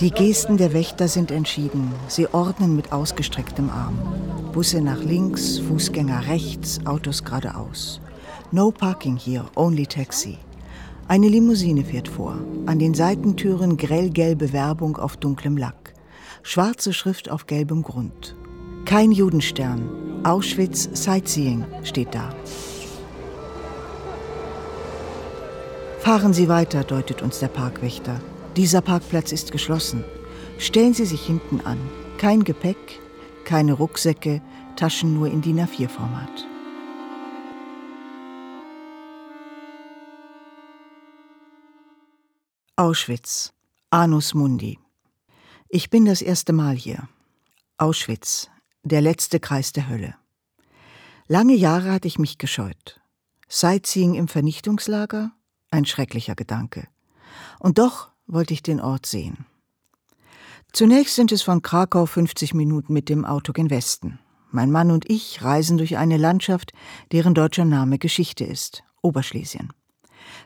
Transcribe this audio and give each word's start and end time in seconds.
Die 0.00 0.10
Gesten 0.10 0.56
der 0.56 0.72
Wächter 0.72 1.08
sind 1.08 1.30
entschieden. 1.30 1.92
Sie 2.08 2.26
ordnen 2.32 2.76
mit 2.76 2.92
ausgestrecktem 2.92 3.70
Arm. 3.70 3.96
Busse 4.52 4.80
nach 4.80 4.98
links, 4.98 5.58
Fußgänger 5.58 6.26
rechts, 6.26 6.80
Autos 6.84 7.24
geradeaus. 7.24 8.00
No 8.50 8.70
parking 8.70 9.16
here, 9.16 9.46
only 9.56 9.86
taxi. 9.86 10.38
Eine 11.06 11.28
Limousine 11.28 11.84
fährt 11.84 12.08
vor. 12.08 12.38
An 12.66 12.78
den 12.78 12.94
Seitentüren 12.94 13.76
grellgelbe 13.76 14.52
Werbung 14.52 14.96
auf 14.96 15.16
dunklem 15.16 15.56
Lack. 15.56 15.94
Schwarze 16.42 16.92
Schrift 16.92 17.30
auf 17.30 17.46
gelbem 17.46 17.82
Grund. 17.82 18.36
Kein 18.84 19.12
Judenstern. 19.12 20.22
Auschwitz 20.24 20.88
Sightseeing 20.92 21.64
steht 21.82 22.14
da. 22.14 22.34
Fahren 26.00 26.34
Sie 26.34 26.48
weiter, 26.48 26.84
deutet 26.84 27.22
uns 27.22 27.38
der 27.38 27.48
Parkwächter. 27.48 28.20
Dieser 28.56 28.82
Parkplatz 28.82 29.32
ist 29.32 29.50
geschlossen. 29.50 30.04
Stellen 30.58 30.94
Sie 30.94 31.06
sich 31.06 31.26
hinten 31.26 31.60
an. 31.62 31.78
Kein 32.18 32.44
Gepäck, 32.44 33.00
keine 33.44 33.72
Rucksäcke, 33.72 34.40
Taschen 34.76 35.12
nur 35.14 35.26
in 35.26 35.42
DIN 35.42 35.58
A4-Format. 35.58 36.46
Auschwitz. 42.76 43.52
Anus 43.90 44.34
Mundi. 44.34 44.78
Ich 45.68 45.90
bin 45.90 46.04
das 46.04 46.22
erste 46.22 46.52
Mal 46.52 46.76
hier. 46.76 47.08
Auschwitz. 47.76 48.50
Der 48.84 49.00
letzte 49.00 49.40
Kreis 49.40 49.72
der 49.72 49.88
Hölle. 49.88 50.14
Lange 51.26 51.54
Jahre 51.54 51.90
hatte 51.90 52.06
ich 52.06 52.20
mich 52.20 52.38
gescheut. 52.38 53.00
Sightseeing 53.48 54.14
im 54.14 54.28
Vernichtungslager? 54.28 55.32
Ein 55.72 55.86
schrecklicher 55.86 56.36
Gedanke. 56.36 56.86
Und 57.58 57.78
doch 57.78 58.13
wollte 58.26 58.54
ich 58.54 58.62
den 58.62 58.80
Ort 58.80 59.06
sehen. 59.06 59.46
Zunächst 60.72 61.14
sind 61.14 61.30
es 61.30 61.42
von 61.42 61.62
Krakau 61.62 62.06
50 62.06 62.54
Minuten 62.54 62.92
mit 62.92 63.08
dem 63.08 63.24
Auto 63.24 63.52
gen 63.52 63.70
Westen. 63.70 64.18
Mein 64.50 64.70
Mann 64.70 64.90
und 64.90 65.08
ich 65.08 65.42
reisen 65.42 65.78
durch 65.78 65.96
eine 65.96 66.16
Landschaft, 66.16 66.72
deren 67.12 67.34
deutscher 67.34 67.64
Name 67.64 67.98
Geschichte 67.98 68.44
ist, 68.44 68.82
Oberschlesien. 69.02 69.72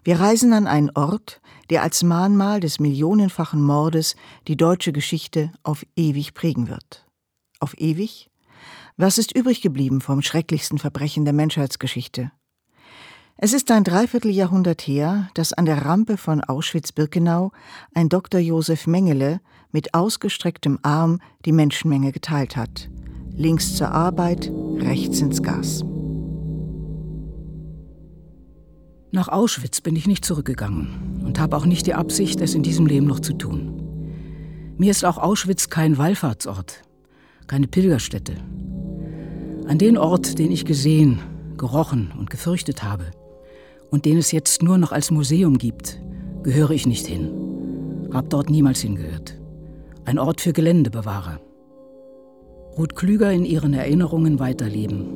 Wir 0.05 0.21
reisen 0.21 0.53
an 0.53 0.67
einen 0.67 0.91
Ort, 0.91 1.41
der 1.71 1.83
als 1.83 2.03
Mahnmal 2.03 2.61
des 2.61 2.81
millionenfachen 2.81 3.63
Mordes 3.63 4.17
die 4.47 4.57
deutsche 4.57 4.93
Geschichte 4.93 5.53
auf 5.63 5.85
ewig 5.97 6.35
prägen 6.35 6.69
wird. 6.69 7.07
Auf 7.61 7.79
ewig? 7.79 8.31
Was 8.97 9.19
ist 9.19 9.37
übrig 9.37 9.61
geblieben 9.61 10.01
vom 10.01 10.23
schrecklichsten 10.23 10.79
Verbrechen 10.79 11.25
der 11.25 11.35
Menschheitsgeschichte? 11.35 12.33
Es 13.41 13.53
ist 13.53 13.71
ein 13.71 13.85
Dreivierteljahrhundert 13.85 14.83
her, 14.83 15.29
dass 15.35 15.53
an 15.53 15.65
der 15.65 15.85
Rampe 15.85 16.17
von 16.17 16.41
Auschwitz-Birkenau 16.41 17.53
ein 17.95 18.09
Dr. 18.09 18.41
Josef 18.41 18.89
Mengele 18.89 19.41
mit 19.71 19.95
ausgestrecktem 19.95 20.81
Arm 20.83 21.21
die 21.45 21.53
Menschenmenge 21.53 22.11
geteilt 22.11 22.57
hat. 22.57 22.91
Links 23.37 23.77
zur 23.77 23.93
Arbeit, 23.93 24.51
rechts 24.81 25.21
ins 25.21 25.41
Gas. 25.41 25.85
Nach 29.13 29.29
Auschwitz 29.29 29.83
bin 29.83 29.95
ich 29.95 30.09
nicht 30.09 30.25
zurückgegangen 30.25 31.23
und 31.25 31.39
habe 31.39 31.57
auch 31.57 31.65
nicht 31.65 31.87
die 31.87 31.95
Absicht, 31.95 32.41
es 32.41 32.57
in 32.57 32.65
diesem 32.65 32.87
Leben 32.87 33.07
noch 33.07 33.21
zu 33.21 33.35
tun. 33.35 34.75
Mir 34.79 34.91
ist 34.91 35.05
auch 35.05 35.17
Auschwitz 35.17 35.71
kein 35.71 35.97
Wallfahrtsort, 35.97 36.83
keine 37.47 37.69
Pilgerstätte. 37.69 38.35
An 39.69 39.79
den 39.79 39.97
Ort, 39.97 40.41
den 40.41 40.51
ich 40.51 40.65
gesehen, 40.65 41.21
gerochen 41.57 42.13
und 42.19 42.31
gefürchtet 42.31 42.83
habe, 42.83 43.13
und 43.91 44.05
den 44.05 44.19
es 44.19 44.33
jetzt 44.33 44.63
nur 44.63 44.79
noch 44.79 44.93
als 44.93 45.11
Museum 45.11 45.59
gibt, 45.59 46.01
gehöre 46.43 46.71
ich 46.71 46.87
nicht 46.87 47.07
hin. 47.07 47.31
Hab 48.13 48.31
dort 48.31 48.51
niemals 48.51 48.81
hingehört. 48.81 49.39
Ein 50.05 50.19
Ort 50.19 50.41
für 50.41 50.53
Geländebewahrer. 50.53 51.41
Ruth 52.77 52.95
Klüger 52.95 53.33
in 53.33 53.45
ihren 53.45 53.75
Erinnerungen 53.75 54.39
weiterleben. 54.39 55.07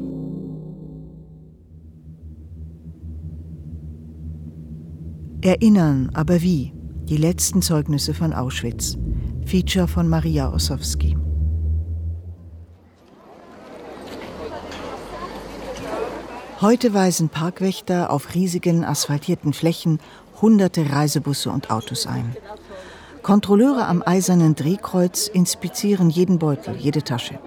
Erinnern, 5.42 6.10
aber 6.14 6.42
wie? 6.42 6.72
Die 7.08 7.16
letzten 7.16 7.62
Zeugnisse 7.62 8.14
von 8.14 8.32
Auschwitz. 8.32 8.96
Feature 9.44 9.88
von 9.88 10.08
Maria 10.08 10.52
Ossowski. 10.52 11.16
Heute 16.62 16.94
weisen 16.94 17.28
Parkwächter 17.28 18.12
auf 18.12 18.36
riesigen 18.36 18.84
asphaltierten 18.84 19.52
Flächen 19.52 19.98
hunderte 20.40 20.92
Reisebusse 20.92 21.50
und 21.50 21.72
Autos 21.72 22.06
ein. 22.06 22.36
Kontrolleure 23.20 23.88
am 23.88 24.00
eisernen 24.06 24.54
Drehkreuz 24.54 25.26
inspizieren 25.26 26.08
jeden 26.08 26.38
Beutel, 26.38 26.76
jede 26.76 27.02
Tasche. 27.02 27.40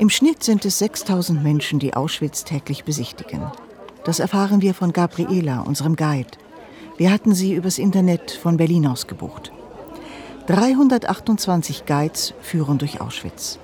Im 0.00 0.10
Schnitt 0.10 0.42
sind 0.42 0.64
es 0.64 0.80
6000 0.80 1.44
Menschen, 1.44 1.78
die 1.78 1.94
Auschwitz 1.94 2.42
täglich 2.42 2.82
besichtigen. 2.82 3.52
Das 4.02 4.18
erfahren 4.18 4.62
wir 4.62 4.74
von 4.74 4.92
Gabriela, 4.92 5.60
unserem 5.60 5.94
Guide. 5.94 6.32
Wir 6.96 7.12
hatten 7.12 7.36
sie 7.36 7.54
übers 7.54 7.78
Internet 7.78 8.32
von 8.32 8.56
Berlin 8.56 8.88
aus 8.88 9.06
gebucht. 9.06 9.52
328 10.48 11.86
Guides 11.86 12.34
führen 12.40 12.78
durch 12.78 13.00
Auschwitz. 13.00 13.60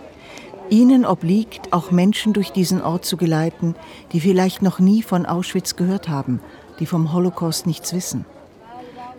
Ihnen 0.71 1.05
obliegt, 1.05 1.73
auch 1.73 1.91
Menschen 1.91 2.33
durch 2.33 2.51
diesen 2.51 2.83
Ort 2.83 3.05
zu 3.05 3.17
geleiten, 3.17 3.75
die 4.13 4.21
vielleicht 4.21 4.63
noch 4.63 4.79
nie 4.79 5.03
von 5.03 5.27
Auschwitz 5.27 5.77
gehört 5.77 6.09
haben, 6.09 6.41
die 6.81 6.87
vom 6.87 7.13
Holocaust 7.13 7.67
nichts 7.67 7.93
wissen. 7.93 8.25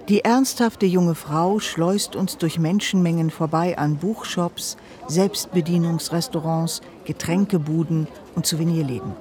Die 0.09 0.23
ernsthafte 0.23 0.85
junge 0.85 1.15
Frau 1.15 1.59
schleust 1.59 2.15
uns 2.15 2.37
durch 2.37 2.59
Menschenmengen 2.59 3.31
vorbei 3.31 3.77
an 3.77 3.97
Buchshops, 3.97 4.77
Selbstbedienungsrestaurants, 5.07 6.81
Getränkebuden 7.05 8.07
und 8.35 8.45
Souvenirläden. 8.45 9.13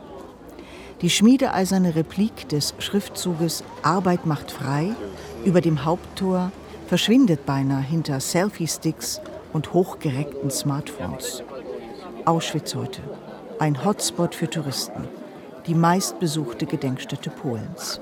Die 1.01 1.11
schmiedeeiserne 1.11 1.95
Replik 1.95 2.49
des 2.49 2.75
Schriftzuges 2.79 3.65
Arbeit 3.83 4.27
macht 4.27 4.51
frei 4.51 4.91
über 5.45 5.61
dem 5.61 5.85
Haupttor 5.85 6.53
verschwindet 6.87 7.47
beinahe 7.47 7.83
hinter 7.83 8.21
Selfie-Sticks 8.21 9.21
und 9.53 9.73
hochgereckten 9.73 10.51
Smartphones. 10.51 11.43
Auschwitz 12.27 12.75
heute. 12.75 13.03
Ein 13.59 13.85
Hotspot 13.85 14.35
für 14.35 14.49
Touristen. 14.49 15.07
Die 15.67 15.75
meistbesuchte 15.75 16.65
Gedenkstätte 16.65 17.29
Polens. 17.29 18.01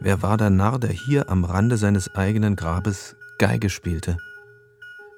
Wer 0.00 0.20
war 0.20 0.36
der 0.36 0.50
Narr, 0.50 0.78
der 0.78 0.90
hier 0.90 1.30
am 1.30 1.44
Rande 1.44 1.78
seines 1.78 2.14
eigenen 2.14 2.56
Grabes 2.56 3.16
Geige 3.38 3.70
spielte? 3.70 4.18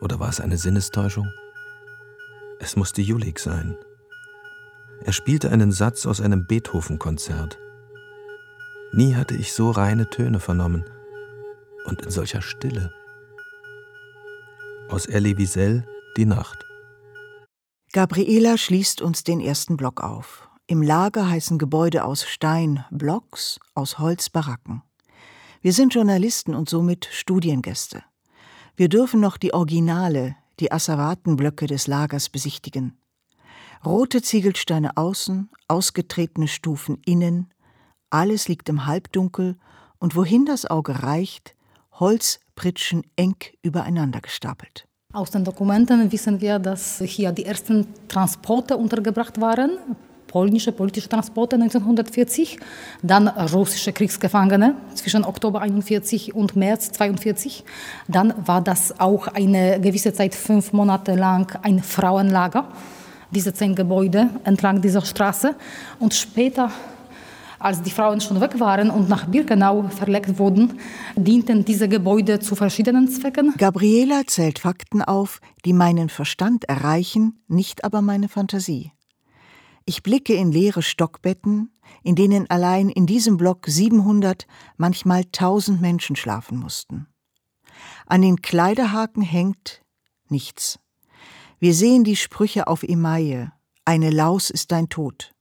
Oder 0.00 0.20
war 0.20 0.28
es 0.28 0.40
eine 0.40 0.58
Sinnestäuschung? 0.58 1.28
Es 2.60 2.76
musste 2.76 3.02
Julik 3.02 3.40
sein. 3.40 3.76
Er 5.02 5.12
spielte 5.12 5.50
einen 5.50 5.72
Satz 5.72 6.06
aus 6.06 6.20
einem 6.20 6.46
Beethoven-Konzert. 6.46 7.58
Nie 8.92 9.16
hatte 9.16 9.34
ich 9.34 9.52
so 9.52 9.72
reine 9.72 10.08
Töne 10.08 10.38
vernommen 10.38 10.84
und 11.84 12.02
in 12.02 12.10
solcher 12.10 12.42
Stille. 12.42 12.92
Aus 14.88 15.06
Elie 15.06 15.36
Wiesel 15.36 15.84
Die 16.16 16.26
Nacht. 16.26 16.64
Gabriela 17.96 18.58
schließt 18.58 19.00
uns 19.00 19.24
den 19.24 19.40
ersten 19.40 19.78
Block 19.78 20.02
auf. 20.02 20.50
Im 20.66 20.82
Lager 20.82 21.30
heißen 21.30 21.56
Gebäude 21.56 22.04
aus 22.04 22.26
Stein 22.26 22.84
Blocks, 22.90 23.58
aus 23.74 23.98
Holz 23.98 24.28
Baracken. 24.28 24.82
Wir 25.62 25.72
sind 25.72 25.94
Journalisten 25.94 26.54
und 26.54 26.68
somit 26.68 27.08
Studiengäste. 27.10 28.02
Wir 28.76 28.90
dürfen 28.90 29.20
noch 29.20 29.38
die 29.38 29.54
Originale, 29.54 30.36
die 30.60 30.72
Asservatenblöcke 30.72 31.68
des 31.68 31.86
Lagers 31.86 32.28
besichtigen. 32.28 32.98
Rote 33.82 34.20
Ziegelsteine 34.20 34.98
außen, 34.98 35.48
ausgetretene 35.66 36.48
Stufen 36.48 37.00
innen, 37.06 37.48
alles 38.10 38.46
liegt 38.46 38.68
im 38.68 38.84
Halbdunkel 38.84 39.56
und 39.96 40.16
wohin 40.16 40.44
das 40.44 40.66
Auge 40.66 41.02
reicht, 41.02 41.56
Holzpritschen 41.92 43.04
eng 43.16 43.36
übereinander 43.62 44.20
gestapelt. 44.20 44.85
Aus 45.16 45.30
den 45.30 45.44
Dokumenten 45.44 46.12
wissen 46.12 46.42
wir, 46.42 46.58
dass 46.58 46.98
hier 46.98 47.32
die 47.32 47.46
ersten 47.46 47.86
Transporte 48.06 48.76
untergebracht 48.76 49.40
waren, 49.40 49.70
polnische 50.26 50.72
politische 50.72 51.08
Transporte 51.08 51.56
1940, 51.56 52.58
dann 53.02 53.26
russische 53.26 53.94
Kriegsgefangene 53.94 54.74
zwischen 54.94 55.24
Oktober 55.24 55.62
41 55.62 56.34
und 56.34 56.54
März 56.54 56.92
42. 56.92 57.64
Dann 58.08 58.34
war 58.46 58.60
das 58.60 59.00
auch 59.00 59.28
eine 59.28 59.80
gewisse 59.80 60.12
Zeit, 60.12 60.34
fünf 60.34 60.74
Monate 60.74 61.14
lang, 61.14 61.50
ein 61.62 61.82
Frauenlager, 61.82 62.68
diese 63.30 63.54
zehn 63.54 63.74
Gebäude 63.74 64.28
entlang 64.44 64.82
dieser 64.82 65.00
Straße. 65.00 65.54
Und 65.98 66.12
später 66.12 66.70
als 67.58 67.82
die 67.82 67.90
Frauen 67.90 68.20
schon 68.20 68.40
weg 68.40 68.58
waren 68.60 68.90
und 68.90 69.08
nach 69.08 69.26
Birkenau 69.26 69.88
verlegt 69.88 70.38
wurden, 70.38 70.78
dienten 71.16 71.64
diese 71.64 71.88
Gebäude 71.88 72.40
zu 72.40 72.54
verschiedenen 72.54 73.08
Zwecken. 73.08 73.54
Gabriela 73.56 74.22
zählt 74.26 74.58
Fakten 74.58 75.02
auf, 75.02 75.40
die 75.64 75.72
meinen 75.72 76.08
Verstand 76.08 76.64
erreichen, 76.64 77.40
nicht 77.48 77.84
aber 77.84 78.02
meine 78.02 78.28
Fantasie. 78.28 78.92
Ich 79.84 80.02
blicke 80.02 80.34
in 80.34 80.50
leere 80.50 80.82
Stockbetten, 80.82 81.72
in 82.02 82.16
denen 82.16 82.50
allein 82.50 82.88
in 82.88 83.06
diesem 83.06 83.36
Block 83.36 83.66
700, 83.68 84.46
manchmal 84.76 85.22
1000 85.22 85.80
Menschen 85.80 86.16
schlafen 86.16 86.58
mussten. 86.58 87.06
An 88.06 88.22
den 88.22 88.42
Kleiderhaken 88.42 89.22
hängt 89.22 89.82
nichts. 90.28 90.80
Wir 91.58 91.72
sehen 91.72 92.04
die 92.04 92.16
Sprüche 92.16 92.66
auf 92.66 92.82
Emaille. 92.82 93.52
Eine 93.84 94.10
Laus 94.10 94.50
ist 94.50 94.72
dein 94.72 94.88
Tod. 94.88 95.35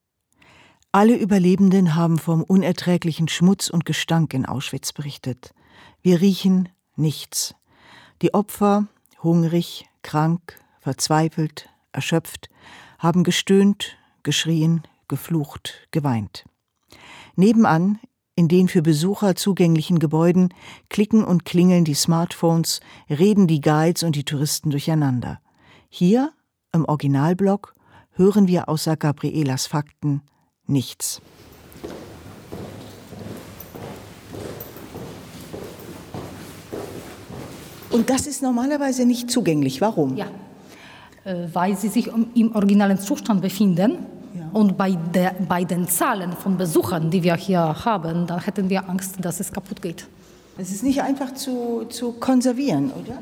Alle 0.95 1.17
Überlebenden 1.17 1.95
haben 1.95 2.17
vom 2.17 2.41
unerträglichen 2.41 3.27
Schmutz 3.27 3.69
und 3.69 3.83
Gestank 3.83 4.33
in 4.33 4.45
Auschwitz 4.45 4.93
berichtet. 4.93 5.53
Wir 6.01 6.21
riechen 6.21 6.69
nichts. 6.95 7.53
Die 8.21 8.33
Opfer, 8.33 8.87
hungrig, 9.21 9.89
krank, 10.03 10.57
verzweifelt, 10.79 11.67
erschöpft, 11.91 12.47
haben 12.97 13.25
gestöhnt, 13.25 13.97
geschrien, 14.23 14.83
geflucht, 15.09 15.85
geweint. 15.91 16.45
Nebenan, 17.35 17.99
in 18.35 18.47
den 18.47 18.69
für 18.69 18.81
Besucher 18.81 19.35
zugänglichen 19.35 19.99
Gebäuden, 19.99 20.53
klicken 20.87 21.25
und 21.25 21.43
klingeln 21.43 21.83
die 21.83 21.93
Smartphones, 21.93 22.79
reden 23.09 23.47
die 23.47 23.59
Guides 23.59 24.03
und 24.03 24.15
die 24.15 24.23
Touristen 24.23 24.69
durcheinander. 24.69 25.41
Hier, 25.89 26.31
im 26.71 26.85
Originalblock, 26.85 27.75
hören 28.11 28.47
wir 28.47 28.69
außer 28.69 28.95
Gabrielas 28.95 29.67
Fakten 29.67 30.21
nichts. 30.67 31.21
Und 37.91 38.09
das 38.09 38.27
ist 38.27 38.41
normalerweise 38.41 39.05
nicht 39.05 39.31
zugänglich. 39.31 39.79
Warum? 39.79 40.17
Ja, 40.17 40.27
äh, 41.23 41.47
weil 41.53 41.77
sie 41.77 41.87
sich 41.87 42.07
im 42.35 42.55
originalen 42.55 42.99
Zustand 42.99 43.41
befinden. 43.41 44.05
Ja. 44.37 44.49
Und 44.51 44.77
bei, 44.77 44.91
der, 44.91 45.35
bei 45.47 45.63
den 45.63 45.87
Zahlen 45.87 46.33
von 46.33 46.57
Besuchern, 46.57 47.09
die 47.09 47.23
wir 47.23 47.35
hier 47.35 47.85
haben, 47.85 48.27
dann 48.27 48.41
hätten 48.41 48.69
wir 48.69 48.89
Angst, 48.89 49.15
dass 49.21 49.39
es 49.39 49.51
kaputt 49.51 49.81
geht. 49.81 50.07
Es 50.57 50.71
ist 50.71 50.83
nicht 50.83 51.01
einfach 51.01 51.33
zu, 51.33 51.85
zu 51.89 52.13
konservieren, 52.13 52.91
oder? 52.91 53.17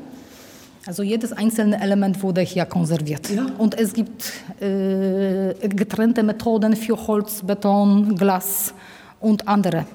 Also 0.86 1.02
jedes 1.02 1.32
einzelne 1.32 1.80
Element 1.80 2.22
wurde 2.22 2.42
hier 2.42 2.66
konserviert. 2.66 3.30
Ja. 3.30 3.46
Und 3.56 3.78
es 3.78 3.94
gibt 3.94 4.32
äh, 4.60 5.54
getrennte 5.68 6.22
Methoden 6.22 6.76
für 6.76 6.94
Holz, 7.06 7.42
Beton, 7.42 8.14
Glas 8.16 8.74
und 9.20 9.48
andere. 9.48 9.86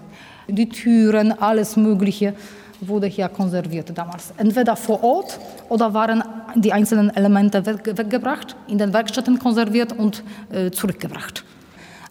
Die 0.48 0.68
Türen, 0.68 1.32
alles 1.32 1.78
Mögliche 1.78 2.34
wurde 2.82 3.08
hier 3.08 3.28
konserviert 3.30 3.92
damals. 3.96 4.34
Entweder 4.38 4.76
vor 4.76 5.04
Ort 5.04 5.40
oder 5.70 5.94
waren 5.94 6.24
die 6.56 6.74
einzelnen 6.74 7.16
Elemente 7.16 7.64
weggebracht, 7.66 8.56
in 8.68 8.78
den 8.78 8.92
Werkstätten 8.92 9.38
konserviert 9.38 9.92
und 9.92 10.24
äh, 10.52 10.72
zurückgebracht. 10.72 11.44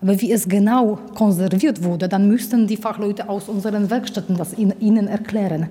Aber 0.01 0.21
wie 0.21 0.31
es 0.31 0.49
genau 0.49 1.01
konserviert 1.17 1.83
wurde, 1.83 2.09
dann 2.09 2.29
müssten 2.29 2.69
die 2.69 2.77
Fachleute 2.77 3.29
aus 3.29 3.49
unseren 3.49 3.91
Werkstätten 3.91 4.37
das 4.37 4.57
ihnen 4.57 5.09
erklären. 5.09 5.71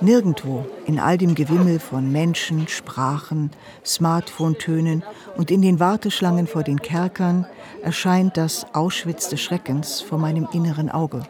Nirgendwo 0.00 0.66
in 0.86 0.98
all 0.98 1.16
dem 1.16 1.34
Gewimmel 1.34 1.78
von 1.78 2.10
Menschen, 2.10 2.68
Sprachen, 2.68 3.50
Smartphone-Tönen 3.86 5.02
und 5.36 5.50
in 5.50 5.62
den 5.62 5.80
Warteschlangen 5.80 6.46
vor 6.46 6.62
den 6.62 6.80
Kerkern 6.80 7.46
erscheint 7.82 8.36
das 8.36 8.66
Auschwitz 8.74 9.28
des 9.28 9.40
Schreckens 9.40 10.00
vor 10.00 10.18
meinem 10.18 10.48
inneren 10.52 10.90
Auge. 10.90 11.22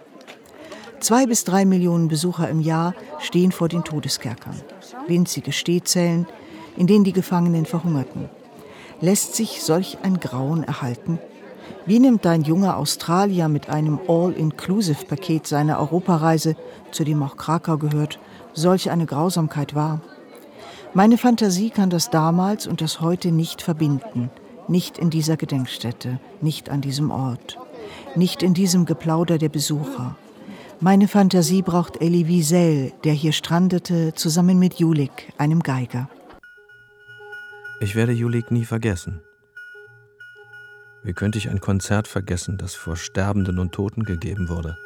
Zwei 0.99 1.27
bis 1.27 1.45
drei 1.45 1.67
Millionen 1.67 2.09
Besucher 2.09 2.49
im 2.49 2.61
Jahr 2.61 2.95
stehen 3.19 3.53
vor 3.53 3.69
den 3.69 3.85
Todeskerkern. 3.85 4.61
Winzige 5.07 5.53
Stehzellen, 5.53 6.27
in 6.77 6.87
denen 6.87 7.05
die 7.05 7.13
Gefangenen 7.13 7.67
verhungerten. 7.67 8.31
Lässt 9.01 9.35
sich 9.35 9.63
solch 9.63 9.99
ein 10.03 10.19
Grauen 10.19 10.65
erhalten? 10.65 11.19
Wie 11.87 11.99
nimmt 11.99 12.27
ein 12.27 12.43
junger 12.43 12.79
Australier 12.79 13.49
mit 13.49 13.69
einem 13.69 14.01
All-Inclusive-Paket 14.09 15.47
seine 15.47 15.79
Europareise, 15.79 16.57
zu 16.91 17.05
dem 17.05 17.23
auch 17.23 17.37
Krakau 17.37 17.77
gehört, 17.77 18.19
solch 18.55 18.91
eine 18.91 19.07
Grausamkeit 19.07 19.75
wahr? 19.75 20.01
Meine 20.95 21.19
Fantasie 21.19 21.71
kann 21.71 21.91
das 21.91 22.11
damals 22.11 22.67
und 22.67 22.81
das 22.81 23.01
heute 23.01 23.33
nicht 23.33 23.63
verbinden, 23.63 24.31
nicht 24.69 24.97
in 24.97 25.11
dieser 25.11 25.37
Gedenkstätte, 25.37 26.21
nicht 26.41 26.71
an 26.71 26.81
diesem 26.81 27.11
Ort, 27.11 27.59
nicht 28.15 28.43
in 28.43 28.55
diesem 28.55 28.87
Geplauder 28.87 29.39
der 29.39 29.49
Besucher. 29.49 30.17
Meine 30.81 31.09
Fantasie 31.09 31.63
braucht 31.63 32.01
Elie 32.01 32.27
Wiesel, 32.29 32.93
der 33.05 33.13
hier 33.13 33.33
strandete, 33.33 34.15
zusammen 34.15 34.59
mit 34.59 34.75
Julik, 34.75 35.33
einem 35.39 35.63
Geiger. 35.63 36.09
Ich 37.81 37.95
werde 37.95 38.13
Julik 38.13 38.51
nie 38.51 38.65
vergessen. 38.65 39.21
Wie 41.03 41.13
könnte 41.13 41.39
ich 41.39 41.51
ein 41.51 41.61
Konzert 41.61 42.09
vergessen, 42.09 42.57
das 42.57 42.75
vor 42.75 42.97
Sterbenden 42.97 43.59
und 43.59 43.73
Toten 43.73 44.05
gegeben 44.05 44.49
wurde? 44.49 44.79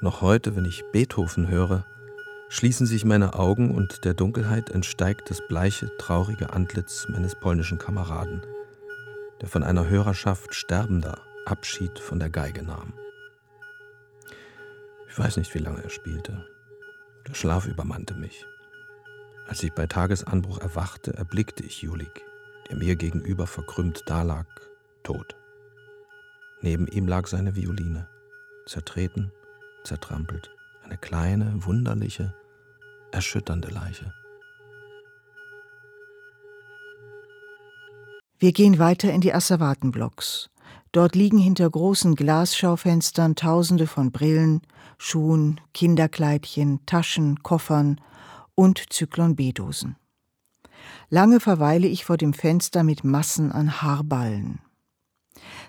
Noch 0.00 0.20
heute, 0.20 0.54
wenn 0.54 0.64
ich 0.64 0.84
Beethoven 0.92 1.48
höre, 1.48 1.84
schließen 2.48 2.86
sich 2.86 3.04
meine 3.04 3.34
Augen 3.34 3.74
und 3.74 4.04
der 4.04 4.14
Dunkelheit 4.14 4.70
entsteigt 4.70 5.28
das 5.28 5.44
bleiche, 5.48 5.90
traurige 5.98 6.52
Antlitz 6.52 7.08
meines 7.08 7.34
polnischen 7.34 7.78
Kameraden, 7.78 8.42
der 9.40 9.48
von 9.48 9.64
einer 9.64 9.88
Hörerschaft 9.88 10.54
Sterbender 10.54 11.20
Abschied 11.46 11.98
von 11.98 12.20
der 12.20 12.30
Geige 12.30 12.62
nahm. 12.62 12.92
Ich 15.08 15.18
weiß 15.18 15.36
nicht, 15.36 15.52
wie 15.54 15.58
lange 15.58 15.82
er 15.82 15.90
spielte. 15.90 16.46
Der 17.26 17.34
Schlaf 17.34 17.66
übermannte 17.66 18.14
mich. 18.14 18.46
Als 19.48 19.64
ich 19.64 19.72
bei 19.72 19.88
Tagesanbruch 19.88 20.60
erwachte, 20.60 21.14
erblickte 21.14 21.64
ich 21.64 21.82
Julik, 21.82 22.24
der 22.70 22.76
mir 22.76 22.94
gegenüber 22.94 23.48
verkrümmt 23.48 24.04
dalag, 24.06 24.46
tot. 25.02 25.34
Neben 26.60 26.86
ihm 26.86 27.08
lag 27.08 27.26
seine 27.26 27.56
Violine, 27.56 28.08
zertreten 28.64 29.32
zertrampelt. 29.88 30.50
Eine 30.84 30.98
kleine, 30.98 31.64
wunderliche, 31.64 32.34
erschütternde 33.10 33.68
Leiche. 33.68 34.12
Wir 38.38 38.52
gehen 38.52 38.78
weiter 38.78 39.12
in 39.12 39.20
die 39.20 39.34
Asservatenblocks. 39.34 40.50
Dort 40.92 41.16
liegen 41.16 41.38
hinter 41.38 41.68
großen 41.68 42.14
Glasschaufenstern 42.14 43.34
Tausende 43.34 43.86
von 43.86 44.12
Brillen, 44.12 44.62
Schuhen, 44.96 45.60
Kinderkleidchen, 45.74 46.84
Taschen, 46.86 47.42
Koffern 47.42 48.00
und 48.54 48.92
Zyklon 48.92 49.36
B-Dosen. 49.36 49.96
Lange 51.10 51.40
verweile 51.40 51.88
ich 51.88 52.04
vor 52.04 52.16
dem 52.16 52.32
Fenster 52.32 52.84
mit 52.84 53.04
Massen 53.04 53.50
an 53.52 53.82
Haarballen. 53.82 54.60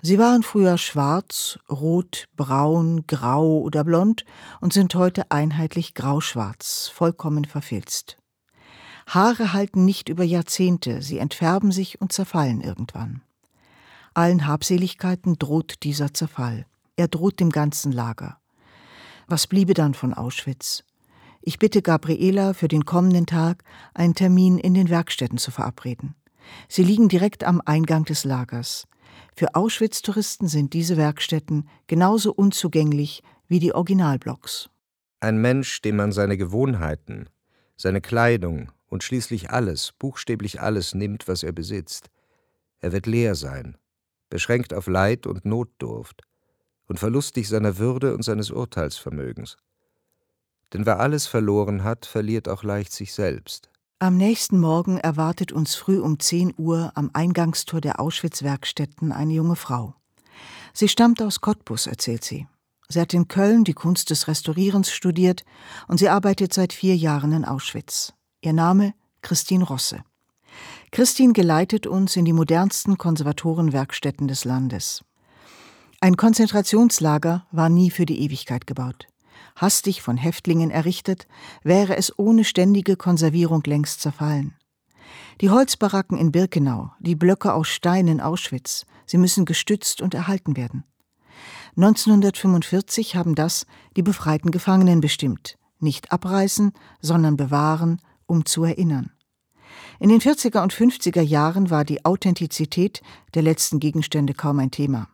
Sie 0.02 0.18
waren 0.18 0.42
früher 0.42 0.78
schwarz, 0.78 1.58
rot, 1.70 2.28
braun, 2.36 3.04
grau 3.06 3.58
oder 3.58 3.84
blond 3.84 4.24
und 4.60 4.72
sind 4.72 4.94
heute 4.94 5.30
einheitlich 5.30 5.94
grauschwarz, 5.94 6.90
vollkommen 6.92 7.44
verfilzt. 7.44 8.16
Haare 9.06 9.52
halten 9.52 9.84
nicht 9.84 10.08
über 10.08 10.24
Jahrzehnte, 10.24 11.02
sie 11.02 11.18
entfärben 11.18 11.72
sich 11.72 12.00
und 12.00 12.12
zerfallen 12.12 12.60
irgendwann. 12.60 13.22
Allen 14.14 14.46
Habseligkeiten 14.46 15.38
droht 15.38 15.82
dieser 15.82 16.14
Zerfall. 16.14 16.66
Er 16.96 17.08
droht 17.08 17.40
dem 17.40 17.50
ganzen 17.50 17.92
Lager. 17.92 18.38
Was 19.26 19.46
bliebe 19.46 19.74
dann 19.74 19.94
von 19.94 20.14
Auschwitz? 20.14 20.84
Ich 21.42 21.58
bitte 21.58 21.82
Gabriela 21.82 22.52
für 22.52 22.68
den 22.68 22.84
kommenden 22.84 23.26
Tag 23.26 23.64
einen 23.94 24.14
Termin 24.14 24.58
in 24.58 24.74
den 24.74 24.90
Werkstätten 24.90 25.38
zu 25.38 25.50
verabreden. 25.50 26.14
Sie 26.68 26.82
liegen 26.82 27.08
direkt 27.08 27.44
am 27.44 27.62
Eingang 27.64 28.04
des 28.04 28.24
Lagers. 28.24 28.86
Für 29.36 29.54
Auschwitz-Touristen 29.54 30.48
sind 30.48 30.72
diese 30.72 30.96
Werkstätten 30.96 31.68
genauso 31.86 32.32
unzugänglich 32.32 33.22
wie 33.48 33.58
die 33.58 33.74
Originalblocks. 33.74 34.70
Ein 35.20 35.38
Mensch, 35.38 35.82
dem 35.82 35.96
man 35.96 36.12
seine 36.12 36.36
Gewohnheiten, 36.36 37.28
seine 37.76 38.00
Kleidung 38.00 38.72
und 38.88 39.04
schließlich 39.04 39.50
alles, 39.50 39.92
buchstäblich 39.98 40.60
alles 40.60 40.94
nimmt, 40.94 41.28
was 41.28 41.42
er 41.42 41.52
besitzt. 41.52 42.10
Er 42.78 42.92
wird 42.92 43.06
leer 43.06 43.34
sein, 43.34 43.76
beschränkt 44.28 44.72
auf 44.72 44.86
Leid 44.86 45.26
und 45.26 45.44
Notdurft 45.44 46.22
und 46.86 46.98
verlustig 46.98 47.48
seiner 47.48 47.78
Würde 47.78 48.14
und 48.14 48.22
seines 48.22 48.50
Urteilsvermögens. 48.50 49.56
Denn 50.72 50.86
wer 50.86 51.00
alles 51.00 51.26
verloren 51.26 51.84
hat, 51.84 52.06
verliert 52.06 52.48
auch 52.48 52.62
leicht 52.62 52.92
sich 52.92 53.12
selbst. 53.12 53.70
Am 54.02 54.16
nächsten 54.16 54.58
Morgen 54.58 54.96
erwartet 54.96 55.52
uns 55.52 55.74
früh 55.74 56.00
um 56.00 56.18
10 56.18 56.54
Uhr 56.56 56.90
am 56.94 57.10
Eingangstor 57.12 57.82
der 57.82 58.00
Auschwitz-Werkstätten 58.00 59.12
eine 59.12 59.34
junge 59.34 59.56
Frau. 59.56 59.92
Sie 60.72 60.88
stammt 60.88 61.20
aus 61.20 61.42
Cottbus, 61.42 61.86
erzählt 61.86 62.24
sie. 62.24 62.46
Sie 62.88 62.98
hat 62.98 63.12
in 63.12 63.28
Köln 63.28 63.62
die 63.62 63.74
Kunst 63.74 64.08
des 64.08 64.26
Restaurierens 64.26 64.90
studiert 64.90 65.44
und 65.86 65.98
sie 65.98 66.08
arbeitet 66.08 66.54
seit 66.54 66.72
vier 66.72 66.96
Jahren 66.96 67.32
in 67.32 67.44
Auschwitz. 67.44 68.14
Ihr 68.40 68.54
Name 68.54 68.94
Christine 69.20 69.64
Rosse. 69.64 70.02
Christine 70.92 71.34
geleitet 71.34 71.86
uns 71.86 72.16
in 72.16 72.24
die 72.24 72.32
modernsten 72.32 72.96
Konservatorenwerkstätten 72.96 74.28
des 74.28 74.46
Landes. 74.46 75.04
Ein 76.00 76.16
Konzentrationslager 76.16 77.46
war 77.52 77.68
nie 77.68 77.90
für 77.90 78.06
die 78.06 78.22
Ewigkeit 78.22 78.66
gebaut 78.66 79.09
hastig 79.60 80.02
von 80.02 80.16
Häftlingen 80.16 80.70
errichtet, 80.70 81.26
wäre 81.62 81.96
es 81.96 82.18
ohne 82.18 82.44
ständige 82.44 82.96
Konservierung 82.96 83.62
längst 83.66 84.00
zerfallen. 84.00 84.54
Die 85.40 85.50
Holzbaracken 85.50 86.18
in 86.18 86.32
Birkenau, 86.32 86.92
die 87.00 87.14
Blöcke 87.14 87.52
aus 87.54 87.68
Stein 87.68 88.08
in 88.08 88.20
Auschwitz, 88.20 88.86
sie 89.06 89.18
müssen 89.18 89.44
gestützt 89.44 90.00
und 90.02 90.14
erhalten 90.14 90.56
werden. 90.56 90.84
1945 91.76 93.16
haben 93.16 93.34
das 93.34 93.66
die 93.96 94.02
befreiten 94.02 94.50
Gefangenen 94.50 95.00
bestimmt. 95.00 95.56
Nicht 95.78 96.12
abreißen, 96.12 96.72
sondern 97.00 97.36
bewahren, 97.36 98.02
um 98.26 98.44
zu 98.44 98.64
erinnern. 98.64 99.12
In 99.98 100.08
den 100.08 100.20
40er 100.20 100.62
und 100.62 100.74
50er 100.74 101.22
Jahren 101.22 101.70
war 101.70 101.84
die 101.84 102.04
Authentizität 102.04 103.02
der 103.34 103.42
letzten 103.42 103.80
Gegenstände 103.80 104.34
kaum 104.34 104.58
ein 104.58 104.70
Thema. 104.70 105.08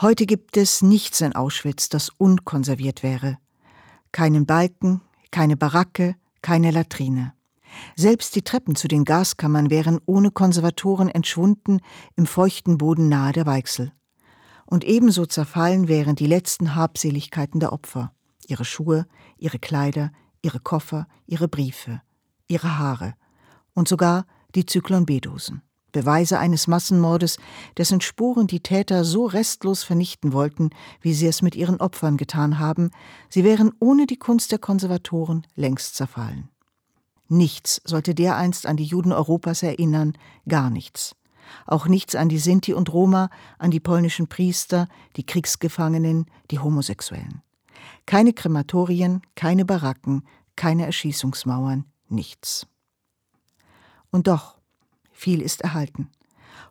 Heute 0.00 0.26
gibt 0.26 0.56
es 0.56 0.82
nichts 0.82 1.20
in 1.20 1.34
Auschwitz, 1.34 1.88
das 1.88 2.10
unkonserviert 2.10 3.02
wäre. 3.02 3.38
Keinen 4.12 4.46
Balken, 4.46 5.00
keine 5.30 5.56
Baracke, 5.56 6.16
keine 6.42 6.70
Latrine. 6.70 7.32
Selbst 7.96 8.34
die 8.36 8.42
Treppen 8.42 8.76
zu 8.76 8.88
den 8.88 9.04
Gaskammern 9.04 9.70
wären 9.70 10.00
ohne 10.06 10.30
Konservatoren 10.30 11.08
entschwunden 11.08 11.80
im 12.16 12.26
feuchten 12.26 12.78
Boden 12.78 13.08
nahe 13.08 13.32
der 13.32 13.46
Weichsel. 13.46 13.92
Und 14.66 14.84
ebenso 14.84 15.26
zerfallen 15.26 15.88
wären 15.88 16.16
die 16.16 16.26
letzten 16.26 16.74
Habseligkeiten 16.74 17.60
der 17.60 17.72
Opfer. 17.72 18.12
Ihre 18.46 18.64
Schuhe, 18.64 19.06
ihre 19.38 19.58
Kleider, 19.58 20.12
ihre 20.42 20.60
Koffer, 20.60 21.06
ihre 21.26 21.48
Briefe, 21.48 22.02
ihre 22.48 22.78
Haare 22.78 23.14
und 23.74 23.88
sogar 23.88 24.26
die 24.54 24.66
Zyklon 24.66 25.06
B-Dosen. 25.06 25.62
Beweise 25.92 26.38
eines 26.38 26.66
Massenmordes, 26.66 27.38
dessen 27.76 28.00
Spuren 28.00 28.46
die 28.46 28.60
Täter 28.60 29.04
so 29.04 29.26
restlos 29.26 29.84
vernichten 29.84 30.32
wollten, 30.32 30.70
wie 31.00 31.14
sie 31.14 31.26
es 31.26 31.42
mit 31.42 31.54
ihren 31.54 31.80
Opfern 31.80 32.16
getan 32.16 32.58
haben, 32.58 32.90
sie 33.28 33.44
wären 33.44 33.72
ohne 33.78 34.06
die 34.06 34.18
Kunst 34.18 34.52
der 34.52 34.58
Konservatoren 34.58 35.46
längst 35.54 35.94
zerfallen. 35.94 36.48
Nichts 37.28 37.80
sollte 37.84 38.14
dereinst 38.14 38.66
an 38.66 38.76
die 38.76 38.84
Juden 38.84 39.12
Europas 39.12 39.62
erinnern, 39.62 40.14
gar 40.48 40.70
nichts. 40.70 41.14
Auch 41.66 41.86
nichts 41.86 42.14
an 42.14 42.28
die 42.28 42.38
Sinti 42.38 42.74
und 42.74 42.92
Roma, 42.92 43.30
an 43.58 43.70
die 43.70 43.80
polnischen 43.80 44.28
Priester, 44.28 44.88
die 45.16 45.24
Kriegsgefangenen, 45.24 46.26
die 46.50 46.58
Homosexuellen. 46.58 47.42
Keine 48.06 48.32
Krematorien, 48.32 49.22
keine 49.34 49.64
Baracken, 49.64 50.24
keine 50.56 50.86
Erschießungsmauern, 50.86 51.84
nichts. 52.08 52.66
Und 54.10 54.26
doch, 54.26 54.58
viel 55.22 55.40
ist 55.40 55.60
erhalten. 55.60 56.10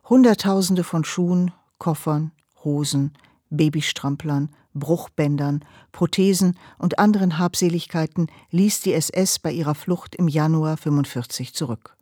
Hunderttausende 0.08 0.84
von 0.84 1.04
Schuhen, 1.04 1.52
Koffern, 1.78 2.32
Hosen, 2.64 3.12
Babystramplern, 3.48 4.50
Bruchbändern, 4.74 5.64
Prothesen 5.90 6.58
und 6.78 6.98
anderen 6.98 7.38
Habseligkeiten 7.38 8.26
ließ 8.50 8.82
die 8.82 8.92
SS 8.92 9.38
bei 9.38 9.52
ihrer 9.52 9.74
Flucht 9.74 10.14
im 10.14 10.28
Januar 10.28 10.76
45 10.76 11.54
zurück. 11.54 11.96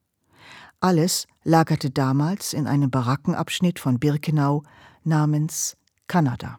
Alles 0.80 1.28
lagerte 1.45 1.90
damals 1.90 2.52
in 2.52 2.66
einem 2.66 2.90
Barackenabschnitt 2.90 3.78
von 3.78 4.00
Birkenau 4.00 4.64
namens 5.04 5.76
Kanada. 6.09 6.59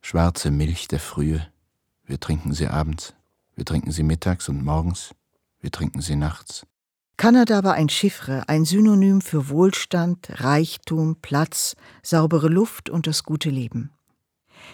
Schwarze 0.00 0.50
Milch 0.50 0.88
der 0.88 1.00
Frühe. 1.00 1.46
Wir 2.04 2.20
trinken 2.20 2.54
sie 2.54 2.68
abends, 2.68 3.14
wir 3.54 3.64
trinken 3.64 3.90
sie 3.90 4.02
mittags 4.02 4.48
und 4.48 4.64
morgens, 4.64 5.14
wir 5.60 5.70
trinken 5.70 6.00
sie 6.00 6.16
nachts. 6.16 6.66
Kanada 7.16 7.64
war 7.64 7.72
ein 7.74 7.88
Chiffre, 7.88 8.46
ein 8.46 8.66
Synonym 8.66 9.22
für 9.22 9.48
Wohlstand, 9.48 10.28
Reichtum, 10.42 11.16
Platz, 11.22 11.74
saubere 12.02 12.48
Luft 12.48 12.90
und 12.90 13.06
das 13.06 13.22
gute 13.22 13.48
Leben. 13.48 13.90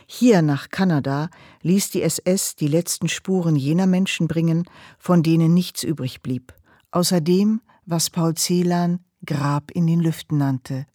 Hier 0.07 0.43
nach 0.43 0.69
Kanada 0.69 1.31
ließ 1.63 1.91
die 1.91 2.03
SS 2.03 2.57
die 2.57 2.67
letzten 2.67 3.09
Spuren 3.09 3.55
jener 3.55 3.87
Menschen 3.87 4.27
bringen, 4.27 4.65
von 4.99 5.23
denen 5.23 5.55
nichts 5.55 5.85
übrig 5.85 6.21
blieb, 6.21 6.53
außer 6.91 7.21
dem, 7.21 7.61
was 7.87 8.11
Paul 8.11 8.35
Celan 8.35 9.01
Grab 9.25 9.71
in 9.71 9.87
den 9.87 10.01
Lüften 10.01 10.39
nannte, 10.39 10.87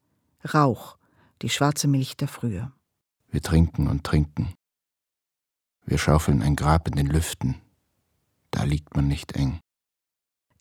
Rauch, 0.53 0.97
die 1.41 1.49
schwarze 1.49 1.87
Milch 1.87 2.17
der 2.17 2.27
Frühe. 2.27 2.73
Wir 3.31 3.41
trinken 3.41 3.87
und 3.87 4.03
trinken. 4.03 4.53
Wir 5.85 5.97
schaufeln 5.97 6.41
ein 6.41 6.57
Grab 6.57 6.89
in 6.89 6.95
den 6.95 7.07
Lüften. 7.07 7.55
Da 8.51 8.63
liegt 8.63 8.95
man 8.95 9.07
nicht 9.07 9.33
eng. 9.33 9.61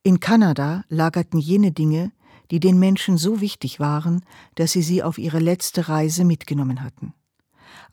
In 0.06 0.20
Kanada 0.20 0.84
lagerten 0.88 1.40
jene 1.40 1.72
Dinge, 1.72 2.12
die 2.52 2.60
den 2.60 2.78
Menschen 2.78 3.18
so 3.18 3.40
wichtig 3.40 3.80
waren, 3.80 4.24
dass 4.54 4.70
sie 4.70 4.82
sie 4.82 5.02
auf 5.02 5.18
ihre 5.18 5.40
letzte 5.40 5.88
Reise 5.88 6.24
mitgenommen 6.24 6.84
hatten. 6.84 7.12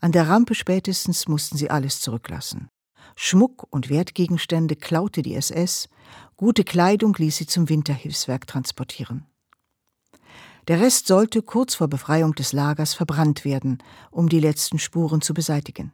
An 0.00 0.12
der 0.12 0.28
Rampe 0.28 0.54
spätestens 0.54 1.26
mussten 1.26 1.56
sie 1.56 1.70
alles 1.70 2.00
zurücklassen. 2.00 2.68
Schmuck 3.16 3.66
und 3.68 3.90
Wertgegenstände 3.90 4.76
klaute 4.76 5.22
die 5.22 5.34
SS, 5.34 5.88
gute 6.36 6.62
Kleidung 6.62 7.16
ließ 7.18 7.36
sie 7.36 7.46
zum 7.48 7.68
Winterhilfswerk 7.68 8.46
transportieren. 8.46 9.26
Der 10.68 10.80
Rest 10.80 11.08
sollte 11.08 11.42
kurz 11.42 11.74
vor 11.74 11.88
Befreiung 11.88 12.36
des 12.36 12.52
Lagers 12.52 12.94
verbrannt 12.94 13.44
werden, 13.44 13.82
um 14.12 14.28
die 14.28 14.38
letzten 14.38 14.78
Spuren 14.78 15.20
zu 15.20 15.34
beseitigen. 15.34 15.92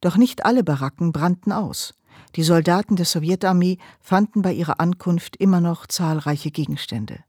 Doch 0.00 0.16
nicht 0.16 0.46
alle 0.46 0.64
Baracken 0.64 1.12
brannten 1.12 1.52
aus. 1.52 1.92
Die 2.36 2.42
Soldaten 2.42 2.96
der 2.96 3.06
Sowjetarmee 3.06 3.78
fanden 4.00 4.42
bei 4.42 4.52
ihrer 4.52 4.80
Ankunft 4.80 5.36
immer 5.36 5.60
noch 5.60 5.86
zahlreiche 5.86 6.50
Gegenstände. 6.50 7.20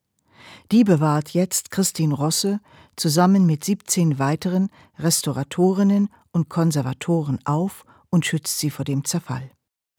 Die 0.71 0.83
bewahrt 0.83 1.29
jetzt 1.29 1.71
Christine 1.71 2.13
Rosse 2.13 2.59
zusammen 2.95 3.45
mit 3.45 3.63
17 3.63 4.19
weiteren 4.19 4.69
Restauratorinnen 4.99 6.09
und 6.31 6.49
Konservatoren 6.49 7.39
auf 7.45 7.85
und 8.09 8.25
schützt 8.25 8.59
sie 8.59 8.69
vor 8.69 8.85
dem 8.85 9.05
Zerfall. 9.05 9.49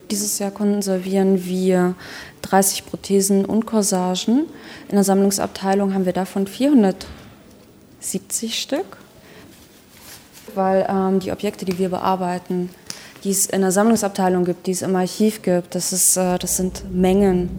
Dieses 0.09 0.39
Jahr 0.39 0.51
konservieren 0.51 1.45
wir 1.45 1.95
30 2.41 2.85
Prothesen 2.85 3.45
und 3.45 3.65
Corsagen. 3.65 4.45
In 4.89 4.95
der 4.95 5.03
Sammlungsabteilung 5.03 5.93
haben 5.93 6.05
wir 6.05 6.13
davon 6.13 6.47
470 6.47 8.61
Stück, 8.61 8.97
weil 10.53 10.85
ähm, 10.89 11.19
die 11.19 11.31
Objekte, 11.31 11.65
die 11.65 11.77
wir 11.77 11.89
bearbeiten, 11.89 12.69
die 13.23 13.31
es 13.31 13.45
in 13.45 13.61
der 13.61 13.71
Sammlungsabteilung 13.71 14.45
gibt, 14.45 14.67
die 14.67 14.71
es 14.71 14.81
im 14.81 14.95
Archiv 14.95 15.41
gibt, 15.41 15.75
das, 15.75 15.93
ist, 15.93 16.17
äh, 16.17 16.37
das 16.39 16.57
sind 16.57 16.83
Mengen. 16.93 17.49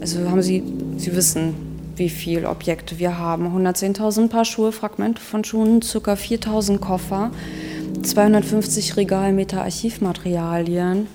Also 0.00 0.28
haben 0.28 0.42
Sie, 0.42 0.62
Sie 0.98 1.14
wissen, 1.14 1.54
wie 1.96 2.08
viele 2.08 2.48
Objekte 2.48 2.98
wir 2.98 3.18
haben. 3.18 3.46
110.000 3.46 4.28
Paar 4.28 4.44
Schuhe, 4.44 4.72
Fragmente 4.72 5.20
von 5.20 5.44
Schuhen, 5.44 5.80
ca. 5.80 6.14
4.000 6.14 6.78
Koffer, 6.78 7.30
250 8.02 8.96
Regalmeter 8.96 9.62
Archivmaterialien, 9.62 11.06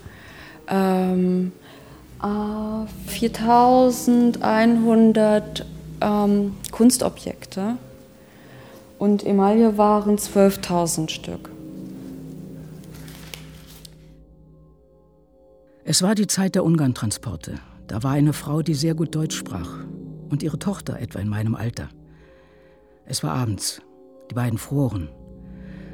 ähm, 0.69 1.51
äh, 2.21 2.25
4.100 3.11 5.63
ähm, 6.01 6.55
Kunstobjekte 6.71 7.77
und 8.99 9.25
Emaille 9.25 9.77
waren 9.77 10.17
12.000 10.17 11.09
Stück. 11.09 11.56
Es 15.89 16.01
war 16.01 16.15
die 16.15 16.27
Zeit 16.27 16.55
der 16.55 16.65
Ungarntransporte. 16.65 17.55
Da 17.87 18.03
war 18.03 18.11
eine 18.11 18.33
Frau, 18.33 18.61
die 18.61 18.73
sehr 18.73 18.93
gut 18.93 19.15
Deutsch 19.15 19.37
sprach. 19.37 19.85
Und 20.29 20.43
ihre 20.43 20.59
Tochter 20.59 20.99
etwa 20.99 21.19
in 21.19 21.29
meinem 21.29 21.55
Alter. 21.55 21.87
Es 23.05 23.23
war 23.23 23.31
abends. 23.31 23.81
Die 24.29 24.35
beiden 24.35 24.59
froren. 24.59 25.07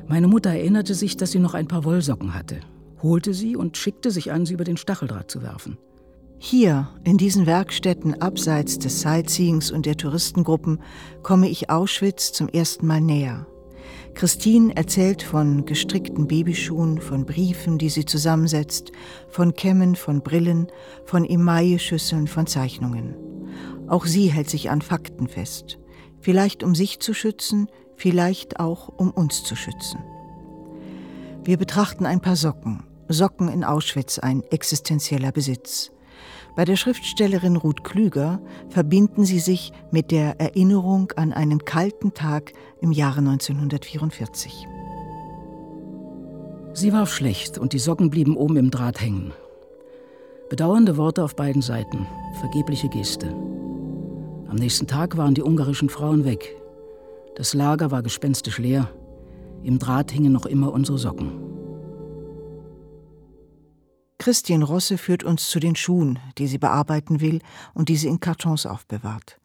Meine 0.08 0.28
Mutter 0.28 0.50
erinnerte 0.50 0.96
sich, 0.96 1.16
dass 1.16 1.30
sie 1.30 1.38
noch 1.38 1.54
ein 1.54 1.68
paar 1.68 1.84
Wollsocken 1.84 2.34
hatte, 2.34 2.62
holte 3.04 3.36
sie 3.36 3.56
und 3.56 3.78
schickte 3.78 4.10
sich 4.10 4.32
an, 4.32 4.48
sie 4.48 4.56
über 4.56 4.64
den 4.64 4.78
Stacheldraht 4.78 5.30
zu 5.30 5.44
werfen. 5.44 5.78
Hier, 6.40 6.90
in 7.04 7.20
diesen 7.20 7.46
Werkstätten 7.46 8.20
abseits 8.20 8.80
des 8.80 9.02
Sightseeings 9.02 9.70
und 9.70 9.86
der 9.86 9.96
Touristengruppen, 9.96 10.80
komme 11.22 11.50
ich 11.50 11.70
Auschwitz 11.70 12.32
zum 12.32 12.50
ersten 12.50 12.88
Mal 12.88 13.00
näher. 13.00 13.46
Christine 14.14 14.76
erzählt 14.76 15.24
von 15.24 15.66
gestrickten 15.66 16.28
Babyschuhen, 16.28 17.00
von 17.00 17.26
Briefen, 17.26 17.78
die 17.78 17.90
sie 17.90 18.06
zusammensetzt, 18.06 18.92
von 19.30 19.54
Kämmen, 19.54 19.96
von 19.96 20.22
Brillen, 20.22 20.68
von 21.06 21.26
Emailleschüsseln, 21.26 22.28
von 22.28 22.48
Zeichnungen. 22.48 23.16
Auch 23.88 24.06
sie 24.06 24.32
hält 24.32 24.50
sich 24.50 24.70
an 24.70 24.82
Fakten 24.82 25.28
fest. 25.28 25.80
Vielleicht 26.20 26.64
um 26.64 26.76
sich 26.76 27.00
zu 27.00 27.14
schützen, 27.14 27.68
vielleicht 27.96 28.60
auch 28.60 28.88
um 28.88 29.12
uns 29.12 29.44
zu 29.44 29.56
schützen. 29.56 30.00
Wir 31.44 31.58
betrachten 31.58 32.06
ein 32.06 32.22
paar 32.22 32.38
Socken. 32.38 32.84
Socken 33.10 33.50
in 33.50 33.64
Auschwitz, 33.64 34.20
ein 34.20 34.44
existenzieller 34.44 35.32
Besitz. 35.32 35.92
Bei 36.56 36.66
der 36.66 36.76
Schriftstellerin 36.76 37.56
Ruth 37.56 37.84
Klüger 37.84 38.40
verbinden 38.70 39.26
sie 39.26 39.40
sich 39.40 39.72
mit 39.92 40.12
der 40.12 40.40
Erinnerung 40.40 41.12
an 41.16 41.34
einen 41.34 41.66
kalten 41.66 42.14
Tag 42.14 42.54
im 42.80 42.92
Jahre 42.92 43.20
1944. 43.20 44.68
Sie 46.74 46.94
warf 46.94 47.12
schlecht 47.12 47.58
und 47.58 47.74
die 47.74 47.80
Socken 47.80 48.12
blieben 48.12 48.38
oben 48.38 48.58
im 48.58 48.70
Draht 48.70 49.02
hängen. 49.02 49.34
Bedauernde 50.50 50.98
Worte 50.98 51.24
auf 51.24 51.36
beiden 51.36 51.64
Seiten, 51.64 52.06
vergebliche 52.40 52.90
Geste. 52.90 53.30
Am 54.48 54.56
nächsten 54.56 54.86
Tag 54.86 55.18
waren 55.18 55.34
die 55.34 55.42
ungarischen 55.42 55.90
Frauen 55.90 56.26
weg. 56.26 56.56
Das 57.36 57.56
Lager 57.56 57.90
war 57.90 58.04
gespenstisch 58.04 58.60
leer. 58.60 58.90
Im 59.64 59.80
Draht 59.80 60.12
hingen 60.12 60.32
noch 60.32 60.46
immer 60.46 60.72
unsere 60.72 61.00
Socken. 61.00 61.43
Christian 64.24 64.64
Rosse 64.64 64.98
führt 64.98 65.26
uns 65.26 65.50
zu 65.50 65.60
den 65.60 65.76
Schuhen, 65.76 66.18
die 66.38 66.48
sie 66.48 66.58
bearbeiten 66.58 67.20
will 67.20 67.42
und 67.74 67.90
die 67.90 67.98
sie 67.98 68.08
in 68.08 68.22
Kartons 68.22 68.66
aufbewahrt. 68.66 69.38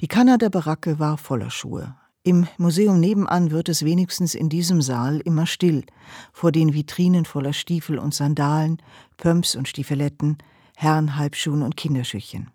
Die 0.00 0.06
Kanada-Baracke 0.06 1.00
war 1.00 1.18
voller 1.18 1.50
Schuhe. 1.50 1.96
Im 2.22 2.46
Museum 2.56 3.00
nebenan 3.00 3.50
wird 3.50 3.68
es 3.68 3.84
wenigstens 3.84 4.36
in 4.36 4.48
diesem 4.48 4.80
Saal 4.80 5.18
immer 5.24 5.46
still, 5.46 5.84
vor 6.32 6.52
den 6.52 6.72
Vitrinen 6.72 7.24
voller 7.24 7.52
Stiefel 7.52 7.98
und 7.98 8.14
Sandalen, 8.14 8.80
Pumps 9.16 9.56
und 9.56 9.66
Stiefeletten, 9.66 10.38
Herrenhalbschuhen 10.76 11.62
und 11.62 11.76
Kinderschüchen. 11.76 12.52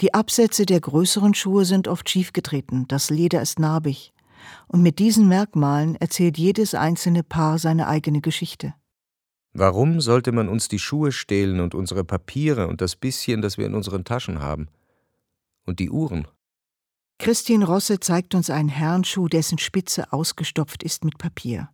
Die 0.00 0.12
Absätze 0.12 0.66
der 0.66 0.80
größeren 0.80 1.34
Schuhe 1.34 1.66
sind 1.66 1.86
oft 1.86 2.10
schiefgetreten, 2.10 2.88
das 2.88 3.10
Leder 3.10 3.40
ist 3.40 3.60
narbig, 3.60 4.12
und 4.66 4.82
mit 4.82 4.98
diesen 4.98 5.28
Merkmalen 5.28 5.94
erzählt 5.94 6.36
jedes 6.36 6.74
einzelne 6.74 7.22
Paar 7.22 7.60
seine 7.60 7.86
eigene 7.86 8.20
Geschichte. 8.20 8.74
Warum 9.52 10.00
sollte 10.00 10.32
man 10.32 10.48
uns 10.48 10.68
die 10.68 10.78
Schuhe 10.78 11.10
stehlen 11.10 11.60
und 11.60 11.74
unsere 11.74 12.04
Papiere 12.04 12.68
und 12.68 12.80
das 12.80 12.94
bisschen, 12.94 13.42
das 13.42 13.58
wir 13.58 13.66
in 13.66 13.74
unseren 13.74 14.04
Taschen 14.04 14.40
haben? 14.40 14.68
Und 15.66 15.80
die 15.80 15.90
Uhren? 15.90 16.28
Christine 17.18 17.66
Rosse 17.66 18.00
zeigt 18.00 18.34
uns 18.34 18.48
einen 18.48 18.68
Herrenschuh, 18.68 19.28
dessen 19.28 19.58
Spitze 19.58 20.12
ausgestopft 20.12 20.82
ist 20.82 21.04
mit 21.04 21.18
Papier. 21.18 21.68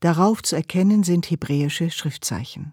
Darauf 0.00 0.42
zu 0.42 0.54
erkennen 0.54 1.02
sind 1.02 1.30
hebräische 1.30 1.90
Schriftzeichen. 1.90 2.72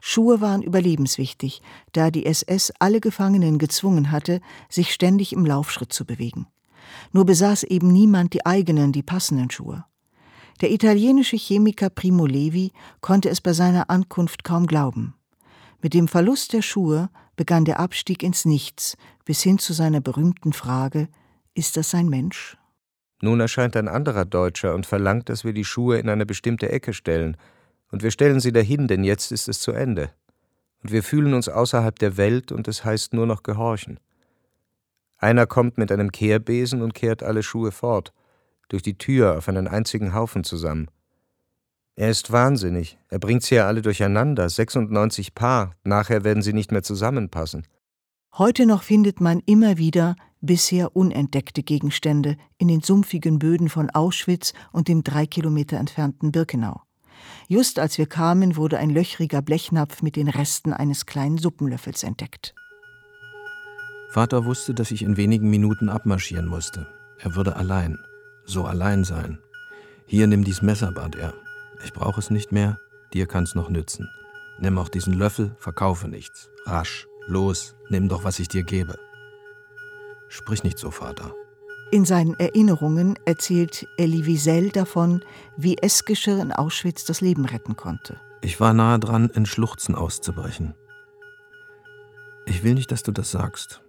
Schuhe 0.00 0.40
waren 0.40 0.62
überlebenswichtig, 0.62 1.60
da 1.92 2.10
die 2.10 2.26
SS 2.26 2.72
alle 2.78 3.00
Gefangenen 3.00 3.58
gezwungen 3.58 4.10
hatte, 4.10 4.40
sich 4.68 4.92
ständig 4.92 5.32
im 5.32 5.44
Laufschritt 5.44 5.92
zu 5.92 6.04
bewegen. 6.04 6.46
Nur 7.12 7.26
besaß 7.26 7.64
eben 7.64 7.92
niemand 7.92 8.32
die 8.34 8.46
eigenen, 8.46 8.92
die 8.92 9.02
passenden 9.02 9.50
Schuhe. 9.50 9.84
Der 10.60 10.70
italienische 10.70 11.36
Chemiker 11.36 11.88
Primo 11.88 12.26
Levi 12.26 12.72
konnte 13.00 13.30
es 13.30 13.40
bei 13.40 13.52
seiner 13.52 13.88
Ankunft 13.88 14.44
kaum 14.44 14.66
glauben. 14.66 15.14
Mit 15.82 15.94
dem 15.94 16.08
Verlust 16.08 16.52
der 16.52 16.60
Schuhe 16.60 17.08
begann 17.36 17.64
der 17.64 17.80
Abstieg 17.80 18.22
ins 18.22 18.44
Nichts 18.44 18.96
bis 19.24 19.42
hin 19.42 19.58
zu 19.58 19.72
seiner 19.72 20.00
berühmten 20.00 20.52
Frage 20.52 21.08
ist 21.54 21.76
das 21.76 21.94
ein 21.94 22.08
Mensch? 22.08 22.56
Nun 23.22 23.40
erscheint 23.40 23.76
ein 23.76 23.88
anderer 23.88 24.24
Deutscher 24.24 24.74
und 24.74 24.86
verlangt, 24.86 25.28
dass 25.28 25.44
wir 25.44 25.52
die 25.52 25.64
Schuhe 25.64 25.98
in 25.98 26.08
eine 26.08 26.26
bestimmte 26.26 26.70
Ecke 26.70 26.92
stellen. 26.92 27.36
Und 27.90 28.02
wir 28.02 28.10
stellen 28.10 28.40
sie 28.40 28.52
dahin, 28.52 28.86
denn 28.86 29.04
jetzt 29.04 29.32
ist 29.32 29.48
es 29.48 29.60
zu 29.60 29.72
Ende. 29.72 30.10
Und 30.82 30.92
wir 30.92 31.02
fühlen 31.02 31.34
uns 31.34 31.48
außerhalb 31.48 31.98
der 31.98 32.16
Welt 32.16 32.52
und 32.52 32.68
es 32.68 32.84
heißt 32.84 33.12
nur 33.12 33.26
noch 33.26 33.42
gehorchen. 33.42 34.00
Einer 35.18 35.46
kommt 35.46 35.76
mit 35.76 35.92
einem 35.92 36.12
Kehrbesen 36.12 36.80
und 36.80 36.94
kehrt 36.94 37.22
alle 37.22 37.42
Schuhe 37.42 37.72
fort, 37.72 38.12
durch 38.70 38.82
die 38.82 38.96
Tür 38.96 39.36
auf 39.36 39.48
einen 39.48 39.68
einzigen 39.68 40.14
Haufen 40.14 40.42
zusammen. 40.42 40.88
Er 41.96 42.10
ist 42.10 42.32
wahnsinnig, 42.32 42.98
er 43.08 43.18
bringt 43.18 43.42
sie 43.42 43.56
ja 43.56 43.66
alle 43.66 43.82
durcheinander, 43.82 44.48
96 44.48 45.34
Paar, 45.34 45.74
nachher 45.84 46.24
werden 46.24 46.42
sie 46.42 46.54
nicht 46.54 46.72
mehr 46.72 46.82
zusammenpassen. 46.82 47.66
Heute 48.38 48.64
noch 48.64 48.82
findet 48.82 49.20
man 49.20 49.40
immer 49.44 49.76
wieder 49.76 50.16
bisher 50.40 50.96
unentdeckte 50.96 51.62
Gegenstände 51.62 52.36
in 52.56 52.68
den 52.68 52.80
sumpfigen 52.80 53.38
Böden 53.38 53.68
von 53.68 53.90
Auschwitz 53.90 54.54
und 54.72 54.88
dem 54.88 55.04
drei 55.04 55.26
Kilometer 55.26 55.76
entfernten 55.76 56.32
Birkenau. 56.32 56.80
Just 57.48 57.78
als 57.78 57.98
wir 57.98 58.06
kamen, 58.06 58.56
wurde 58.56 58.78
ein 58.78 58.90
löchriger 58.90 59.42
Blechnapf 59.42 60.00
mit 60.02 60.16
den 60.16 60.28
Resten 60.28 60.72
eines 60.72 61.04
kleinen 61.04 61.36
Suppenlöffels 61.36 62.02
entdeckt. 62.02 62.54
Vater 64.10 64.44
wusste, 64.44 64.72
dass 64.72 64.90
ich 64.90 65.02
in 65.02 65.16
wenigen 65.16 65.50
Minuten 65.50 65.88
abmarschieren 65.88 66.48
musste. 66.48 66.86
Er 67.18 67.34
würde 67.34 67.56
allein, 67.56 67.98
so 68.50 68.64
allein 68.64 69.04
sein. 69.04 69.38
Hier 70.06 70.26
nimm 70.26 70.44
dies 70.44 70.62
Messer, 70.62 70.92
bat 70.92 71.14
er. 71.14 71.34
Ich 71.84 71.92
brauche 71.92 72.20
es 72.20 72.30
nicht 72.30 72.52
mehr, 72.52 72.78
dir 73.12 73.26
kann's 73.26 73.54
noch 73.54 73.70
nützen. 73.70 74.08
Nimm 74.58 74.76
auch 74.78 74.88
diesen 74.88 75.14
Löffel, 75.14 75.54
verkaufe 75.58 76.08
nichts. 76.08 76.50
Rasch, 76.66 77.06
los, 77.26 77.76
nimm 77.88 78.08
doch, 78.08 78.24
was 78.24 78.38
ich 78.38 78.48
dir 78.48 78.62
gebe. 78.62 78.98
Sprich 80.28 80.62
nicht 80.62 80.78
so, 80.78 80.90
Vater. 80.90 81.34
In 81.90 82.04
seinen 82.04 82.34
Erinnerungen 82.34 83.18
erzählt 83.24 83.86
Elie 83.96 84.26
Wiesel 84.26 84.70
davon, 84.70 85.24
wie 85.56 85.78
Essgeschirr 85.78 86.40
in 86.40 86.52
Auschwitz 86.52 87.04
das 87.04 87.20
Leben 87.20 87.46
retten 87.46 87.76
konnte. 87.76 88.20
Ich 88.42 88.60
war 88.60 88.72
nahe 88.72 88.98
dran, 88.98 89.28
in 89.34 89.44
Schluchzen 89.44 89.94
auszubrechen. 89.94 90.74
Ich 92.46 92.62
will 92.62 92.74
nicht, 92.74 92.92
dass 92.92 93.02
du 93.02 93.12
das 93.12 93.30
sagst. 93.30 93.82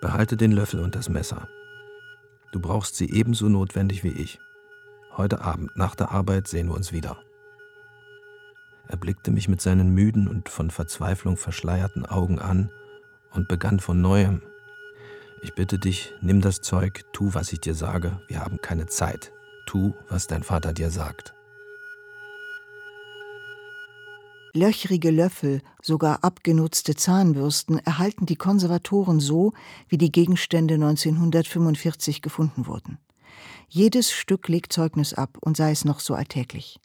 Behalte 0.00 0.36
den 0.36 0.52
Löffel 0.52 0.80
und 0.80 0.94
das 0.94 1.08
Messer. 1.08 1.48
Du 2.52 2.60
brauchst 2.60 2.96
sie 2.96 3.10
ebenso 3.10 3.48
notwendig 3.48 4.04
wie 4.04 4.12
ich. 4.12 4.38
Heute 5.16 5.40
Abend 5.40 5.76
nach 5.76 5.94
der 5.94 6.10
Arbeit 6.10 6.48
sehen 6.48 6.68
wir 6.68 6.74
uns 6.74 6.92
wieder. 6.92 7.18
Er 8.86 8.96
blickte 8.96 9.30
mich 9.30 9.48
mit 9.48 9.60
seinen 9.60 9.90
müden 9.90 10.28
und 10.28 10.48
von 10.48 10.70
Verzweiflung 10.70 11.36
verschleierten 11.36 12.06
Augen 12.06 12.38
an 12.38 12.70
und 13.32 13.48
begann 13.48 13.80
von 13.80 14.00
neuem, 14.00 14.40
ich 15.40 15.54
bitte 15.54 15.78
dich, 15.78 16.14
nimm 16.20 16.40
das 16.40 16.62
Zeug, 16.62 17.04
tu, 17.12 17.32
was 17.32 17.52
ich 17.52 17.60
dir 17.60 17.74
sage, 17.74 18.20
wir 18.26 18.40
haben 18.40 18.60
keine 18.60 18.86
Zeit. 18.86 19.32
Tu, 19.66 19.94
was 20.08 20.26
dein 20.26 20.42
Vater 20.42 20.72
dir 20.72 20.90
sagt. 20.90 21.34
Löchrige 24.58 25.12
Löffel, 25.12 25.62
sogar 25.80 26.24
abgenutzte 26.24 26.96
Zahnbürsten 26.96 27.78
erhalten 27.78 28.26
die 28.26 28.34
Konservatoren 28.34 29.20
so, 29.20 29.52
wie 29.88 29.98
die 29.98 30.10
Gegenstände 30.10 30.74
1945 30.74 32.22
gefunden 32.22 32.66
wurden. 32.66 32.98
Jedes 33.68 34.10
Stück 34.10 34.48
legt 34.48 34.72
Zeugnis 34.72 35.14
ab 35.14 35.38
und 35.40 35.56
sei 35.56 35.70
es 35.70 35.84
noch 35.84 36.00
so 36.00 36.14
alltäglich. 36.14 36.80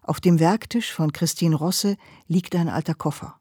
Auf 0.00 0.18
dem 0.18 0.40
Werktisch 0.40 0.94
von 0.94 1.12
Christine 1.12 1.56
Rosse 1.56 1.98
liegt 2.26 2.56
ein 2.56 2.70
alter 2.70 2.94
Koffer. 2.94 3.38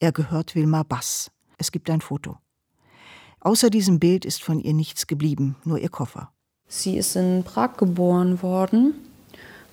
Er 0.00 0.10
gehört 0.10 0.56
Wilma 0.56 0.82
Bass. 0.82 1.30
Es 1.56 1.70
gibt 1.70 1.90
ein 1.90 2.00
Foto. 2.00 2.38
Außer 3.38 3.70
diesem 3.70 4.00
Bild 4.00 4.24
ist 4.24 4.42
von 4.42 4.58
ihr 4.58 4.74
nichts 4.74 5.06
geblieben, 5.06 5.54
nur 5.62 5.78
ihr 5.78 5.88
Koffer. 5.88 6.32
Sie 6.66 6.96
ist 6.96 7.14
in 7.14 7.44
Prag 7.44 7.76
geboren 7.76 8.42
worden 8.42 8.94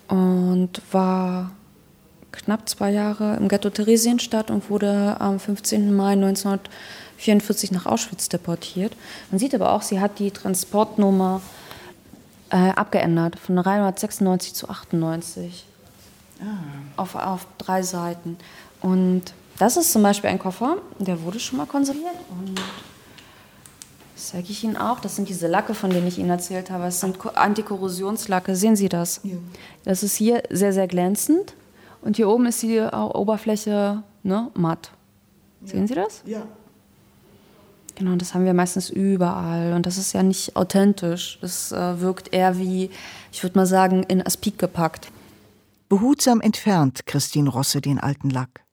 und 0.10 0.80
war 0.92 1.50
knapp 2.32 2.68
zwei 2.70 2.92
Jahre 2.92 3.36
im 3.36 3.48
Ghetto 3.48 3.70
Theresienstadt 3.70 4.52
und 4.52 4.70
wurde 4.70 5.18
am 5.20 5.40
15. 5.40 5.94
Mai 5.94 6.14
1944 6.14 7.72
nach 7.72 7.86
Auschwitz 7.86 8.30
deportiert. 8.30 8.94
Man 9.30 9.40
sieht 9.40 9.54
aber 9.54 9.74
auch, 9.74 9.82
sie 9.82 10.00
hat 10.00 10.20
die 10.20 10.32
Transportnummer 10.32 11.42
äh, 12.50 12.72
abgeändert 12.72 13.40
von 13.40 13.56
396 13.56 14.54
zu 14.54 14.70
98. 14.70 15.66
Ah. 16.42 16.46
Auf, 16.98 17.16
auf 17.16 17.48
drei 17.58 17.84
Seiten. 17.84 18.38
Und 18.82 19.34
das 19.60 19.78
ist 19.78 19.92
zum 19.92 20.02
Beispiel 20.02 20.30
ein 20.30 20.40
Koffer, 20.40 20.78
der 21.00 21.22
wurde 21.22 21.40
schon 21.40 21.58
mal 21.58 21.68
konserviert. 21.68 22.16
Und 22.30 22.60
das 24.16 24.30
zeige 24.30 24.50
ich 24.50 24.64
Ihnen 24.64 24.78
auch. 24.78 25.00
Das 25.00 25.16
sind 25.16 25.30
diese 25.30 25.48
Lacke, 25.48 25.74
von 25.74 25.92
denen 25.92 26.08
ich 26.08 26.18
Ihnen 26.18 26.30
erzählt 26.30 26.72
habe. 26.72 26.86
Das 26.86 27.00
sind 27.00 27.18
Antikorrosionslacke. 27.36 28.56
Sehen 28.56 28.76
Sie 28.76 28.90
das? 28.90 29.22
Ja. 29.24 29.36
Das 29.84 30.04
ist 30.04 30.16
hier 30.16 30.44
sehr, 30.50 30.74
sehr 30.74 30.88
glänzend. 30.88 31.54
Und 32.02 32.16
hier 32.16 32.30
oben 32.30 32.46
ist 32.48 32.62
die 32.62 32.80
Oberfläche 32.82 34.04
ne, 34.24 34.50
matt. 34.56 34.92
Ja. 35.62 35.68
Sehen 35.68 35.88
Sie 35.88 35.96
das? 35.96 36.24
Ja. 36.26 36.44
Genau, 37.96 38.16
das 38.16 38.34
haben 38.34 38.46
wir 38.46 38.54
meistens 38.54 38.90
überall. 38.90 39.74
Und 39.74 39.86
das 39.86 39.98
ist 39.98 40.14
ja 40.14 40.24
nicht 40.24 40.56
authentisch. 40.56 41.38
Das 41.42 41.72
äh, 41.72 42.00
wirkt 42.00 42.34
eher 42.34 42.58
wie, 42.58 42.90
ich 43.32 43.44
würde 43.44 43.60
mal 43.60 43.66
sagen, 43.66 44.04
in 44.04 44.26
Aspik 44.26 44.58
gepackt. 44.58 45.12
Behutsam 45.90 46.42
entfernt 46.42 47.06
Christine 47.06 47.50
Rosse 47.50 47.82
den 47.82 48.00
alten 48.00 48.30
Lack. 48.30 48.66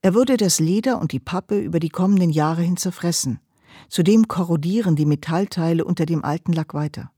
Er 0.00 0.14
würde 0.14 0.36
das 0.36 0.60
Leder 0.60 1.00
und 1.00 1.12
die 1.12 1.18
Pappe 1.18 1.58
über 1.58 1.80
die 1.80 1.88
kommenden 1.88 2.30
Jahre 2.30 2.62
hin 2.62 2.76
zerfressen. 2.76 3.40
Zudem 3.88 4.28
korrodieren 4.28 4.96
die 4.96 5.06
Metallteile 5.06 5.84
unter 5.84 6.06
dem 6.06 6.24
alten 6.24 6.52
Lack 6.52 6.74
weiter. 6.74 7.10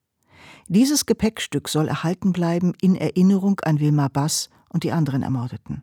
Dieses 0.69 1.05
Gepäckstück 1.05 1.69
soll 1.69 1.89
erhalten 1.89 2.33
bleiben 2.33 2.73
in 2.81 2.97
Erinnerung 2.97 3.61
an 3.61 3.81
Wilma 3.81 4.09
Bass 4.09 4.49
und 4.71 4.85
die 4.85 4.93
anderen 4.93 5.23
Ermordeten. 5.23 5.83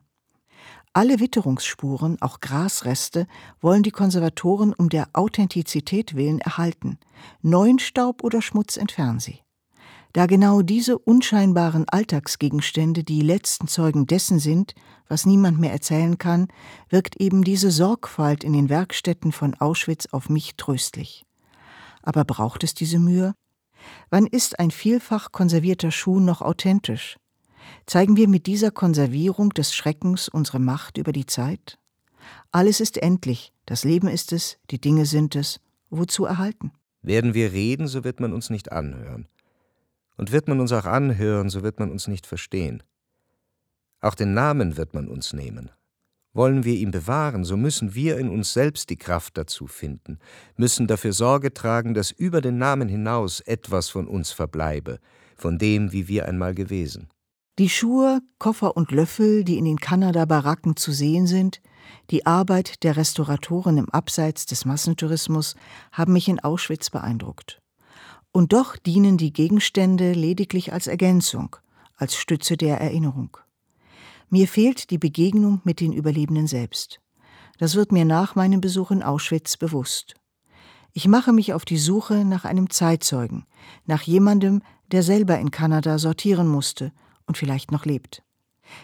Alle 0.94 1.20
Witterungsspuren, 1.20 2.20
auch 2.22 2.40
Grasreste, 2.40 3.28
wollen 3.62 3.84
die 3.84 3.92
Konservatoren 3.92 4.74
um 4.74 4.90
der 4.90 5.10
Authentizität 5.14 6.16
willen 6.16 6.40
erhalten. 6.40 6.98
Neuen 7.42 7.78
Staub 7.78 8.24
oder 8.24 8.42
Schmutz 8.42 8.78
entfernen 8.78 9.20
sie 9.20 9.42
da 10.18 10.26
genau 10.26 10.64
diese 10.64 10.98
unscheinbaren 10.98 11.86
Alltagsgegenstände 11.88 13.04
die 13.04 13.22
letzten 13.22 13.68
Zeugen 13.68 14.08
dessen 14.08 14.40
sind, 14.40 14.74
was 15.08 15.28
niemand 15.28 15.60
mehr 15.60 15.72
erzählen 15.72 16.18
kann, 16.18 16.48
wirkt 16.90 17.18
eben 17.18 17.44
diese 17.44 17.70
Sorgfalt 17.70 18.44
in 18.44 18.54
den 18.54 18.68
Werkstätten 18.68 19.32
von 19.32 19.54
Auschwitz 19.54 20.08
auf 20.08 20.28
mich 20.30 20.56
tröstlich. 20.56 21.24
Aber 22.02 22.26
braucht 22.26 22.64
es 22.64 22.74
diese 22.74 22.98
Mühe? 22.98 23.36
Wann 24.10 24.26
ist 24.26 24.60
ein 24.60 24.72
vielfach 24.72 25.32
konservierter 25.32 25.92
Schuh 25.92 26.20
noch 26.20 26.42
authentisch? 26.42 27.18
Zeigen 27.86 28.18
wir 28.18 28.28
mit 28.28 28.48
dieser 28.48 28.72
Konservierung 28.72 29.50
des 29.52 29.74
Schreckens 29.74 30.30
unsere 30.30 30.60
Macht 30.60 30.98
über 30.98 31.12
die 31.12 31.26
Zeit? 31.26 31.78
Alles 32.52 32.80
ist 32.80 32.98
endlich, 32.98 33.54
das 33.66 33.84
Leben 33.84 34.08
ist 34.08 34.34
es, 34.34 34.58
die 34.72 34.80
Dinge 34.80 35.06
sind 35.06 35.36
es, 35.36 35.60
wozu 35.90 36.26
erhalten? 36.26 36.72
Werden 37.02 37.34
wir 37.34 37.52
reden, 37.52 37.88
so 37.88 38.04
wird 38.04 38.20
man 38.20 38.34
uns 38.34 38.50
nicht 38.50 38.72
anhören. 38.72 39.28
Und 40.18 40.32
wird 40.32 40.48
man 40.48 40.60
uns 40.60 40.72
auch 40.72 40.86
anhören, 40.86 41.50
so 41.50 41.64
wird 41.64 41.80
man 41.80 41.92
uns 41.92 42.08
nicht 42.08 42.26
verstehen. 42.26 42.84
Auch 44.02 44.16
den 44.16 44.34
Namen 44.34 44.78
wird 44.78 44.94
man 44.94 45.08
uns 45.08 45.34
nehmen. 45.34 45.72
Wollen 46.34 46.64
wir 46.64 46.76
ihn 46.76 46.92
bewahren, 46.92 47.44
so 47.44 47.58
müssen 47.58 47.96
wir 47.96 48.18
in 48.18 48.30
uns 48.30 48.54
selbst 48.54 48.90
die 48.90 48.98
Kraft 48.98 49.38
dazu 49.38 49.66
finden, 49.66 50.20
müssen 50.56 50.86
dafür 50.86 51.14
Sorge 51.14 51.54
tragen, 51.54 51.94
dass 51.94 52.12
über 52.12 52.42
den 52.42 52.58
Namen 52.58 52.90
hinaus 52.90 53.40
etwas 53.40 53.90
von 53.90 54.08
uns 54.08 54.32
verbleibe, 54.32 55.00
von 55.36 55.58
dem, 55.58 55.92
wie 55.94 56.08
wir 56.08 56.28
einmal 56.28 56.54
gewesen. 56.54 57.10
Die 57.60 57.70
Schuhe, 57.70 58.22
Koffer 58.38 58.78
und 58.78 58.92
Löffel, 58.92 59.44
die 59.44 59.58
in 59.58 59.66
den 59.66 59.80
Kanada-Baracken 59.80 60.76
zu 60.76 60.92
sehen 60.92 61.26
sind, 61.26 61.60
die 62.12 62.28
Arbeit 62.28 62.84
der 62.84 62.98
Restauratoren 62.98 63.80
im 63.80 63.90
Abseits 63.90 64.46
des 64.46 64.66
Massentourismus 64.66 65.56
haben 65.92 66.14
mich 66.14 66.28
in 66.28 66.40
Auschwitz 66.40 66.92
beeindruckt. 66.92 67.60
Und 68.32 68.54
doch 68.54 68.78
dienen 68.78 69.18
die 69.18 69.34
Gegenstände 69.34 70.14
lediglich 70.14 70.72
als 70.72 70.86
Ergänzung, 70.86 71.56
als 71.96 72.16
Stütze 72.16 72.58
der 72.58 72.80
Erinnerung. 72.80 73.38
Mir 74.30 74.48
fehlt 74.48 74.92
die 74.92 75.00
Begegnung 75.00 75.60
mit 75.64 75.80
den 75.80 75.94
Überlebenden 75.94 76.46
selbst. 76.46 77.00
Das 77.58 77.74
wird 77.74 77.92
mir 77.92 78.06
nach 78.06 78.36
meinem 78.36 78.62
Besuch 78.62 78.92
in 78.92 79.02
Auschwitz 79.02 79.58
bewusst. 79.58 80.14
Ich 80.94 81.08
mache 81.08 81.34
mich 81.34 81.54
auf 81.54 81.66
die 81.66 81.80
Suche 81.80 82.24
nach 82.24 82.46
einem 82.46 82.70
Zeitzeugen, 82.70 83.48
nach 83.88 84.04
jemandem, 84.04 84.62
der 84.92 85.02
selber 85.02 85.40
in 85.40 85.50
Kanada 85.50 85.98
sortieren 85.98 86.48
musste 86.48 86.92
und 87.28 87.38
vielleicht 87.38 87.72
noch 87.72 87.86
lebt. 87.86 88.24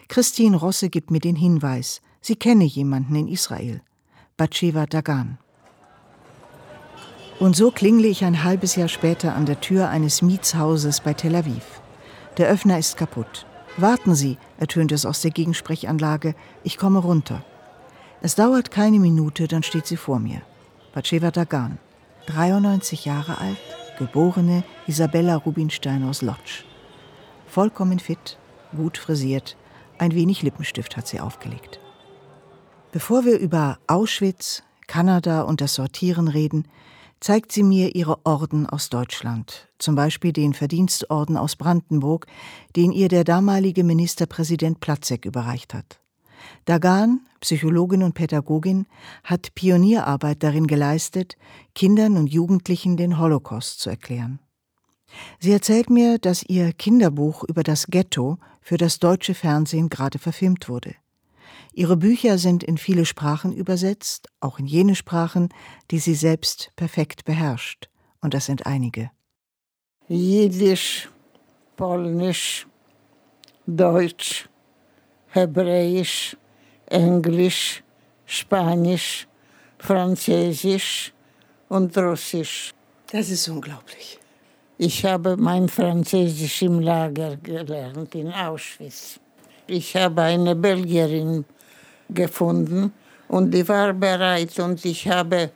Christine 0.08 0.58
Rosse 0.58 0.90
gibt 0.90 1.12
mir 1.12 1.20
den 1.20 1.36
Hinweis, 1.36 2.02
sie 2.22 2.36
kenne 2.36 2.66
jemanden 2.66 3.16
in 3.16 3.28
Israel, 3.28 3.82
Batsheva 4.38 4.86
Dagan. 4.86 5.38
Und 7.40 7.56
so 7.56 7.72
klingle 7.72 8.08
ich 8.08 8.24
ein 8.24 8.44
halbes 8.44 8.76
Jahr 8.76 8.88
später 8.88 9.36
an 9.36 9.46
der 9.46 9.60
Tür 9.60 9.90
eines 9.90 10.22
Mietshauses 10.22 11.02
bei 11.02 11.14
Tel 11.14 11.36
Aviv. 11.36 11.82
Der 12.38 12.48
Öffner 12.48 12.80
ist 12.80 12.96
kaputt. 12.96 13.46
Warten 13.76 14.14
Sie, 14.14 14.38
ertönt 14.58 14.92
es 14.92 15.06
aus 15.06 15.22
der 15.22 15.32
Gegensprechanlage, 15.32 16.36
ich 16.64 16.78
komme 16.78 17.00
runter. 17.00 17.44
Es 18.22 18.36
dauert 18.36 18.72
keine 18.72 19.00
Minute, 19.00 19.48
dann 19.48 19.64
steht 19.64 19.88
sie 19.88 19.98
vor 19.98 20.20
mir. 20.20 20.42
Batsheva 20.94 21.32
Dagan, 21.32 21.80
93 22.28 23.06
Jahre 23.06 23.40
alt, 23.40 23.58
geborene 23.98 24.64
Isabella 24.88 25.36
Rubinstein 25.36 26.04
aus 26.04 26.22
Lodz. 26.22 26.64
Vollkommen 27.54 28.00
fit, 28.00 28.40
gut 28.76 28.98
frisiert, 28.98 29.58
ein 30.00 30.16
wenig 30.16 30.42
Lippenstift 30.42 30.98
hat 30.98 31.08
sie 31.08 31.20
aufgelegt. 31.20 31.80
Bevor 32.92 33.26
wir 33.26 33.38
über 33.38 33.78
Auschwitz, 33.86 34.64
Kanada 34.88 35.44
und 35.44 35.62
das 35.62 35.76
Sortieren 35.76 36.28
reden, 36.30 36.68
zeigt 37.20 37.52
sie 37.52 37.62
mir 37.62 37.94
ihre 37.94 38.26
Orden 38.26 38.66
aus 38.68 38.90
Deutschland, 38.90 39.70
zum 39.78 39.94
Beispiel 39.94 40.34
den 40.34 40.56
Verdienstorden 40.56 41.38
aus 41.38 41.56
Brandenburg, 41.56 42.26
den 42.76 42.92
ihr 42.92 43.08
der 43.08 43.24
damalige 43.24 43.84
Ministerpräsident 43.84 44.80
Platzek 44.80 45.24
überreicht 45.24 45.76
hat. 45.76 46.00
Dagan, 46.66 47.22
Psychologin 47.40 48.02
und 48.02 48.16
Pädagogin, 48.16 48.88
hat 49.24 49.54
Pionierarbeit 49.54 50.42
darin 50.42 50.66
geleistet, 50.66 51.38
Kindern 51.76 52.18
und 52.18 52.34
Jugendlichen 52.34 52.98
den 52.98 53.20
Holocaust 53.20 53.80
zu 53.80 53.92
erklären. 53.92 54.40
Sie 55.40 55.52
erzählt 55.52 55.90
mir, 55.90 56.18
dass 56.18 56.44
ihr 56.44 56.74
Kinderbuch 56.74 57.44
über 57.44 57.64
das 57.64 57.88
Ghetto 57.88 58.38
für 58.62 58.78
das 58.78 59.00
deutsche 59.00 59.34
Fernsehen 59.34 59.90
gerade 59.90 60.20
verfilmt 60.20 60.70
wurde. 60.70 60.96
Ihre 61.74 61.98
Bücher 61.98 62.38
sind 62.38 62.64
in 62.64 62.78
viele 62.78 63.06
Sprachen 63.06 63.52
übersetzt, 63.52 64.28
auch 64.40 64.60
in 64.60 64.68
jene 64.68 64.96
Sprachen, 64.96 65.50
die 65.90 66.00
sie 66.00 66.14
selbst 66.14 66.72
perfekt 66.76 67.26
beherrscht. 67.26 67.90
Und 68.22 68.34
das 68.34 68.46
sind 68.46 68.66
einige. 68.66 69.10
Jiddisch, 70.08 71.10
Polnisch, 71.76 72.68
Deutsch, 73.66 74.48
Hebräisch, 75.30 76.38
Englisch, 76.86 77.84
Spanisch, 78.26 79.28
Französisch 79.80 81.14
und 81.70 81.98
Russisch. 81.98 82.74
Das 83.12 83.30
ist 83.30 83.48
unglaublich. 83.50 84.20
Ich 84.78 85.06
habe 85.06 85.38
mein 85.38 85.70
Französisch 85.70 86.64
im 86.64 86.80
Lager 86.80 87.38
gelernt 87.38 88.16
in 88.16 88.34
Auschwitz. 88.34 89.20
Ich 89.68 89.96
habe 89.96 90.24
eine 90.24 90.56
Belgierin 90.56 91.46
gefunden 92.10 92.92
und 93.28 93.52
die 93.52 93.68
war 93.68 93.94
bereit 93.94 94.58
und 94.60 94.84
ich 94.84 95.08
habe 95.08 95.52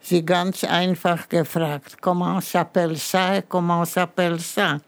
sie 0.00 0.24
ganz 0.24 0.64
einfach 0.64 1.28
gefragt, 1.28 2.00
comment 2.00 2.40
s'appelle 2.40 2.96
ça, 2.96 3.42
comment 3.42 3.84
s'appelle 3.84 4.38
ça. 4.38 4.80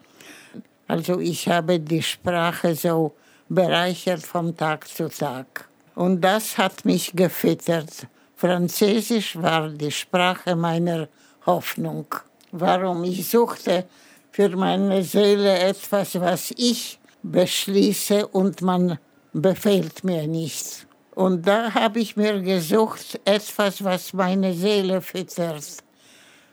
Also 0.89 1.21
ich 1.21 1.47
habe 1.49 1.79
die 1.79 2.03
Sprache 2.03 2.75
so 2.75 3.15
bereichert 3.49 4.23
vom 4.23 4.57
Tag 4.57 4.89
zu 4.89 5.09
Tag. 5.09 5.69
Und 5.95 6.23
das 6.23 6.57
hat 6.57 6.85
mich 6.85 7.13
gefüttert. 7.15 8.07
Französisch 8.35 9.37
war 9.41 9.69
die 9.69 9.91
Sprache 9.91 10.57
meiner 10.57 11.09
Hoffnung. 11.47 12.07
Warum 12.57 13.03
ich 13.03 13.29
suchte 13.29 13.85
für 14.31 14.49
meine 14.57 15.03
Seele 15.03 15.59
etwas, 15.59 16.15
was 16.21 16.53
ich 16.57 17.01
beschließe 17.25 18.29
und 18.29 18.63
man 18.63 18.99
befehlt 19.33 20.05
mir 20.05 20.29
nichts. 20.29 20.87
Und 21.17 21.49
da 21.49 21.75
habe 21.75 21.99
ich 21.99 22.17
mir 22.17 22.41
gesucht, 22.43 23.21
etwas, 23.25 23.83
was 23.83 24.13
meine 24.13 24.55
Seele 24.55 25.01
füttert. 25.01 25.65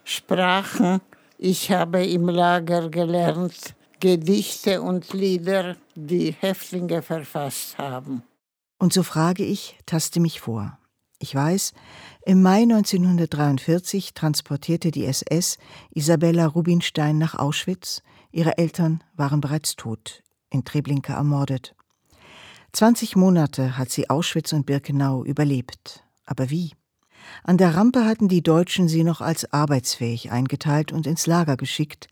Sprachen. 0.04 1.02
Ich 1.38 1.72
habe 1.72 2.04
im 2.04 2.30
Lager 2.30 2.90
gelernt, 2.90 3.76
Gedichte 4.00 4.82
und 4.82 5.14
Lieder, 5.14 5.76
die 5.94 6.32
Häftlinge 6.32 7.04
verfasst 7.04 7.78
haben. 7.78 8.24
Und 8.80 8.92
so 8.92 9.04
frage 9.04 9.44
ich, 9.44 9.78
taste 9.86 10.20
mich 10.20 10.42
vor. 10.42 10.80
Ich 11.20 11.36
weiß, 11.36 11.74
im 12.24 12.42
Mai 12.44 12.62
1943 12.62 14.14
transportierte 14.14 14.92
die 14.92 15.06
SS 15.06 15.58
Isabella 15.90 16.46
Rubinstein 16.46 17.18
nach 17.18 17.36
Auschwitz. 17.36 18.04
Ihre 18.32 18.58
Eltern 18.58 19.04
waren 19.16 19.42
bereits 19.42 19.76
tot, 19.76 20.22
in 20.52 20.64
Treblinka 20.64 21.14
ermordet. 21.14 21.76
20 22.74 23.16
Monate 23.16 23.78
hat 23.78 23.90
sie 23.90 24.10
Auschwitz 24.10 24.54
und 24.54 24.66
Birkenau 24.66 25.26
überlebt. 25.26 26.04
Aber 26.26 26.50
wie? 26.50 26.72
An 27.44 27.58
der 27.58 27.76
Rampe 27.76 28.06
hatten 28.06 28.28
die 28.28 28.44
Deutschen 28.44 28.88
sie 28.88 29.04
noch 29.04 29.22
als 29.22 29.52
arbeitsfähig 29.52 30.32
eingeteilt 30.32 30.92
und 30.92 31.08
ins 31.08 31.28
Lager 31.28 31.58
geschickt. 31.58 32.08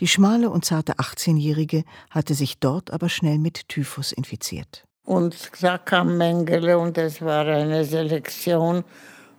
Die 0.00 0.08
schmale 0.08 0.50
und 0.50 0.64
zarte 0.64 0.94
18-Jährige 0.94 1.84
hatte 2.10 2.34
sich 2.34 2.58
dort 2.58 2.90
aber 2.90 3.08
schnell 3.08 3.38
mit 3.38 3.68
Typhus 3.68 4.12
infiziert. 4.12 4.84
Und 5.04 5.50
da 5.60 5.78
kam 5.78 6.16
Mengele 6.16 6.78
und 6.78 6.96
es 6.96 7.20
war 7.20 7.46
eine 7.46 7.84
Selektion 7.84 8.84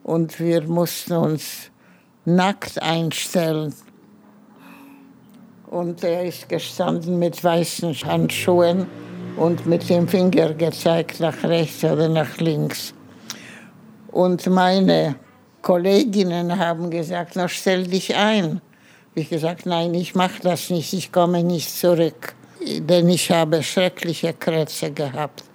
und 0.05 0.39
wir 0.39 0.61
mussten 0.61 1.13
uns 1.13 1.71
nackt 2.25 2.79
einstellen. 2.79 3.73
Und 5.65 6.03
er 6.03 6.25
ist 6.25 6.47
gestanden 6.47 7.17
mit 7.17 7.43
weißen 7.43 7.91
Handschuhen 8.03 8.85
und 9.35 9.65
mit 9.65 9.89
dem 9.89 10.07
Finger 10.07 10.53
gezeigt 10.53 11.19
nach 11.19 11.43
rechts 11.43 11.83
oder 11.83 12.07
nach 12.07 12.37
links. 12.37 12.93
Und 14.11 14.45
meine 14.45 15.15
Kolleginnen 15.63 16.55
haben 16.55 16.91
gesagt, 16.91 17.31
na 17.33 17.47
stell 17.47 17.87
dich 17.87 18.15
ein. 18.15 18.61
Ich 19.15 19.29
gesagt, 19.29 19.65
nein, 19.65 19.95
ich 19.95 20.13
mache 20.13 20.39
das 20.43 20.69
nicht, 20.69 20.93
ich 20.93 21.11
komme 21.11 21.43
nicht 21.43 21.71
zurück, 21.71 22.35
denn 22.61 23.09
ich 23.09 23.31
habe 23.31 23.63
schreckliche 23.63 24.33
Krätze 24.33 24.91
gehabt. 24.91 25.45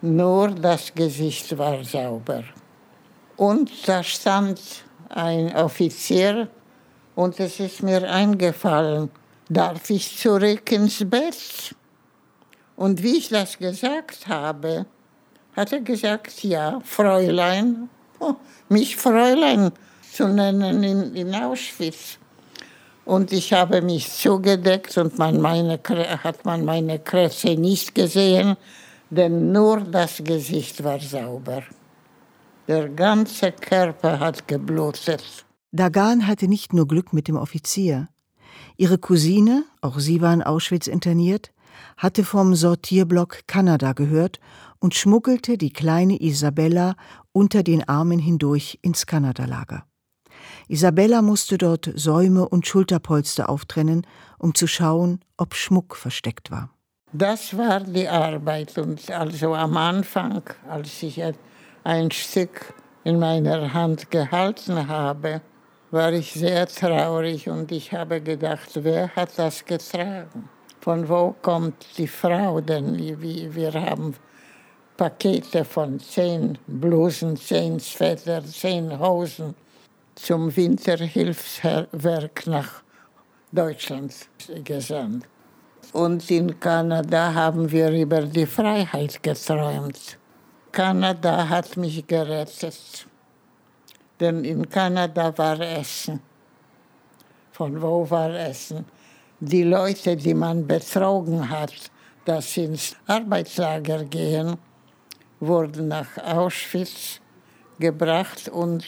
Nur 0.00 0.48
das 0.48 0.94
Gesicht 0.94 1.58
war 1.58 1.84
sauber. 1.84 2.44
Und 3.40 3.70
da 3.88 4.02
stand 4.02 4.60
ein 5.08 5.56
Offizier 5.56 6.48
und 7.14 7.40
es 7.40 7.58
ist 7.58 7.82
mir 7.82 8.02
eingefallen, 8.06 9.08
darf 9.48 9.88
ich 9.88 10.18
zurück 10.18 10.70
ins 10.70 11.08
Bett? 11.08 11.74
Und 12.76 13.02
wie 13.02 13.16
ich 13.16 13.30
das 13.30 13.56
gesagt 13.56 14.26
habe, 14.28 14.84
hat 15.56 15.72
er 15.72 15.80
gesagt, 15.80 16.44
ja, 16.44 16.80
Fräulein, 16.84 17.88
oh, 18.18 18.34
mich 18.68 18.98
Fräulein 18.98 19.72
zu 20.12 20.28
nennen 20.28 20.82
in, 20.82 21.16
in, 21.16 21.34
Auschwitz. 21.34 22.18
Und 23.06 23.32
ich 23.32 23.54
habe 23.54 23.80
mich 23.80 24.12
zugedeckt 24.12 24.98
und 24.98 25.16
man 25.16 25.40
meine, 25.40 25.80
hat 26.22 26.44
man 26.44 26.62
meine 26.66 26.98
Krätze 26.98 27.54
nicht 27.54 27.94
gesehen, 27.94 28.58
denn 29.08 29.50
nur 29.50 29.80
das 29.80 30.22
Gesicht 30.22 30.84
war 30.84 31.00
sauber. 31.00 31.62
Der 32.70 32.88
ganze 32.88 33.50
Körper 33.50 34.20
hat 34.20 34.46
geblutet. 34.46 35.44
Dagan 35.72 36.28
hatte 36.28 36.46
nicht 36.46 36.72
nur 36.72 36.86
Glück 36.86 37.12
mit 37.12 37.26
dem 37.26 37.34
Offizier. 37.34 38.08
Ihre 38.76 38.96
Cousine, 38.96 39.64
auch 39.80 39.98
sie 39.98 40.20
war 40.20 40.32
in 40.32 40.40
Auschwitz 40.40 40.86
interniert, 40.86 41.50
hatte 41.96 42.22
vom 42.22 42.54
Sortierblock 42.54 43.48
Kanada 43.48 43.92
gehört 43.92 44.38
und 44.78 44.94
schmuggelte 44.94 45.58
die 45.58 45.72
kleine 45.72 46.22
Isabella 46.22 46.94
unter 47.32 47.64
den 47.64 47.88
Armen 47.88 48.20
hindurch 48.20 48.78
ins 48.82 49.04
Kanadalager. 49.04 49.84
Isabella 50.68 51.22
musste 51.22 51.58
dort 51.58 51.90
Säume 51.96 52.48
und 52.48 52.68
Schulterpolster 52.68 53.50
auftrennen, 53.50 54.06
um 54.38 54.54
zu 54.54 54.68
schauen, 54.68 55.18
ob 55.36 55.56
Schmuck 55.56 55.96
versteckt 55.96 56.52
war. 56.52 56.70
Das 57.12 57.58
war 57.58 57.80
die 57.80 58.06
Arbeit. 58.06 58.78
Und 58.78 59.10
also 59.10 59.56
am 59.56 59.76
Anfang, 59.76 60.44
als 60.68 61.02
ich 61.02 61.20
ein 61.84 62.10
Stück 62.10 62.74
in 63.04 63.18
meiner 63.18 63.72
Hand 63.72 64.10
gehalten 64.10 64.88
habe, 64.88 65.40
war 65.90 66.12
ich 66.12 66.32
sehr 66.32 66.66
traurig 66.66 67.48
und 67.48 67.72
ich 67.72 67.92
habe 67.92 68.20
gedacht, 68.20 68.70
wer 68.74 69.14
hat 69.16 69.30
das 69.36 69.64
getragen? 69.64 70.48
Von 70.80 71.08
wo 71.08 71.34
kommt 71.42 71.98
die 71.98 72.06
Frau? 72.06 72.60
Denn 72.60 72.96
wir 72.96 73.72
haben 73.72 74.14
Pakete 74.96 75.64
von 75.64 75.98
zehn 75.98 76.58
Blusen, 76.66 77.36
zehn 77.36 77.80
Sweater, 77.80 78.44
zehn 78.44 78.98
Hosen 78.98 79.54
zum 80.14 80.54
Winterhilfswerk 80.54 82.46
nach 82.46 82.82
Deutschland 83.50 84.14
gesandt. 84.62 85.26
Und 85.92 86.30
in 86.30 86.60
Kanada 86.60 87.34
haben 87.34 87.70
wir 87.70 87.90
über 87.90 88.22
die 88.22 88.46
Freiheit 88.46 89.22
geträumt. 89.22 90.19
Kanada 90.72 91.48
hat 91.48 91.76
mich 91.76 92.06
gerettet. 92.06 93.06
Denn 94.20 94.44
in 94.44 94.68
Kanada 94.68 95.36
war 95.36 95.60
Essen. 95.60 96.20
Von 97.52 97.80
wo 97.82 98.08
war 98.08 98.30
Essen? 98.30 98.84
Die 99.40 99.64
Leute, 99.64 100.16
die 100.16 100.34
man 100.34 100.66
betrogen 100.66 101.48
hat, 101.48 101.72
dass 102.24 102.52
sie 102.52 102.64
ins 102.64 102.94
Arbeitslager 103.06 104.04
gehen, 104.04 104.56
wurden 105.40 105.88
nach 105.88 106.16
Auschwitz 106.18 107.20
gebracht 107.78 108.48
und 108.48 108.84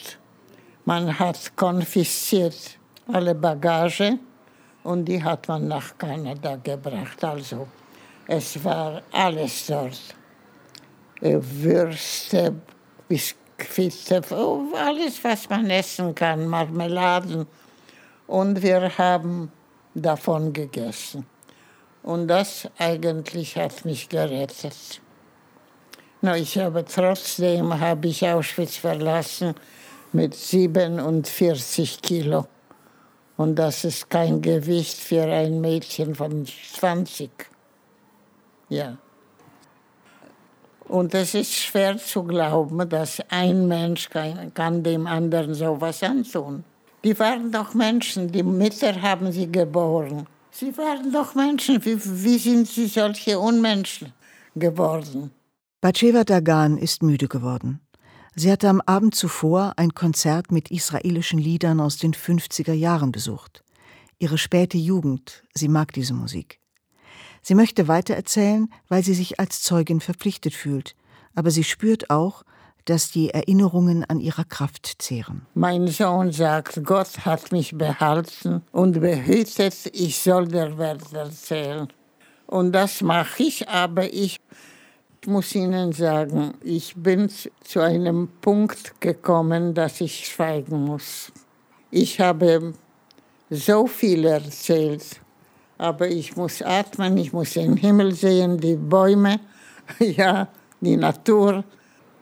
man 0.85 1.17
hat 1.17 1.55
konfisziert 1.55 2.77
alle 3.11 3.33
Bagage 3.35 4.19
und 4.83 5.05
die 5.05 5.23
hat 5.23 5.47
man 5.47 5.67
nach 5.67 5.97
Kanada 5.97 6.55
gebracht. 6.57 7.23
Also 7.23 7.67
es 8.27 8.63
war 8.63 9.01
alles 9.11 9.65
dort. 9.65 10.15
Äh, 11.23 11.39
Würste, 11.39 12.53
Biskuite, 13.07 14.21
alles, 14.75 15.23
was 15.23 15.49
man 15.49 15.69
essen 15.69 16.13
kann, 16.13 16.47
Marmeladen. 16.47 17.47
Und 18.27 18.61
wir 18.61 18.97
haben 18.97 19.49
davon 19.95 20.51
gegessen. 20.51 21.25
Und 22.01 22.27
das 22.27 22.67
eigentlich 22.77 23.55
hat 23.55 23.85
mich 23.85 24.09
gerettet. 24.09 25.01
No, 26.21 26.33
ich 26.33 26.57
habe 26.57 26.83
trotzdem 26.83 27.79
habe 27.79 28.07
ich 28.09 28.27
Auschwitz 28.27 28.75
verlassen 28.75 29.55
mit 30.11 30.35
47 30.35 32.01
Kilo. 32.01 32.47
Und 33.37 33.55
das 33.55 33.85
ist 33.85 34.09
kein 34.09 34.41
Gewicht 34.41 34.97
für 34.97 35.23
ein 35.23 35.61
Mädchen 35.61 36.15
von 36.15 36.45
20. 36.45 37.31
Ja. 38.67 38.97
Und 40.93 41.15
es 41.15 41.33
ist 41.33 41.51
schwer 41.51 41.97
zu 41.97 42.21
glauben, 42.21 42.87
dass 42.87 43.19
ein 43.29 43.67
Mensch 43.67 44.11
kann, 44.11 44.53
kann 44.53 44.83
dem 44.83 45.07
anderen 45.07 45.55
sowas 45.55 46.03
antun. 46.03 46.63
Die 47.03 47.17
waren 47.17 47.51
doch 47.51 47.73
Menschen, 47.73 48.31
die 48.31 48.43
Mütter 48.43 49.01
haben 49.01 49.31
sie 49.31 49.51
geboren. 49.51 50.27
Sie 50.51 50.77
waren 50.77 51.11
doch 51.11 51.33
Menschen. 51.33 51.83
Wie, 51.83 51.97
wie 52.23 52.37
sind 52.37 52.67
sie 52.67 52.85
solche 52.85 53.39
Unmenschen 53.39 54.13
geworden? 54.55 55.31
Batsheva 55.81 56.23
Dagan 56.23 56.77
ist 56.77 57.01
müde 57.01 57.27
geworden. 57.27 57.79
Sie 58.35 58.51
hatte 58.51 58.69
am 58.69 58.79
Abend 58.85 59.15
zuvor 59.15 59.73
ein 59.77 59.95
Konzert 59.95 60.51
mit 60.51 60.69
israelischen 60.69 61.39
Liedern 61.39 61.79
aus 61.79 61.97
den 61.97 62.13
50er 62.13 62.73
Jahren 62.73 63.11
besucht. 63.11 63.63
Ihre 64.19 64.37
späte 64.37 64.77
Jugend, 64.77 65.41
sie 65.55 65.69
mag 65.69 65.91
diese 65.93 66.13
Musik. 66.13 66.59
Sie 67.41 67.55
möchte 67.55 67.87
weitererzählen, 67.87 68.69
weil 68.89 69.03
sie 69.03 69.13
sich 69.13 69.39
als 69.39 69.61
Zeugin 69.61 69.99
verpflichtet 69.99 70.53
fühlt, 70.53 70.95
aber 71.35 71.51
sie 71.51 71.63
spürt 71.63 72.09
auch, 72.09 72.43
dass 72.85 73.11
die 73.11 73.29
Erinnerungen 73.29 74.03
an 74.03 74.19
ihrer 74.19 74.43
Kraft 74.43 74.95
zehren. 75.01 75.45
Mein 75.53 75.87
Sohn 75.87 76.31
sagt, 76.31 76.83
Gott 76.83 77.25
hat 77.25 77.51
mich 77.51 77.77
behalten 77.77 78.61
und 78.71 78.99
behütet, 78.99 79.75
ich 79.93 80.19
soll 80.19 80.47
der 80.47 80.77
Welt 80.77 81.13
erzählen. 81.13 81.87
Und 82.47 82.73
das 82.73 83.01
mache 83.01 83.43
ich, 83.43 83.67
aber 83.69 84.13
ich 84.13 84.39
muss 85.25 85.55
Ihnen 85.55 85.93
sagen, 85.93 86.55
ich 86.63 86.93
bin 86.95 87.29
zu 87.63 87.79
einem 87.79 88.27
Punkt 88.41 88.99
gekommen, 88.99 89.73
dass 89.73 90.01
ich 90.01 90.27
schweigen 90.27 90.83
muss. 90.83 91.31
Ich 91.89 92.19
habe 92.19 92.73
so 93.49 93.87
viel 93.87 94.25
erzählt, 94.25 95.21
aber 95.83 96.07
ich 96.07 96.37
muss 96.37 96.61
atmen, 96.61 97.17
ich 97.17 97.33
muss 97.33 97.53
den 97.53 97.75
Himmel 97.75 98.15
sehen, 98.15 98.57
die 98.57 98.77
Bäume, 98.77 99.41
ja, 99.99 100.47
die 100.79 100.95
Natur. 100.95 101.65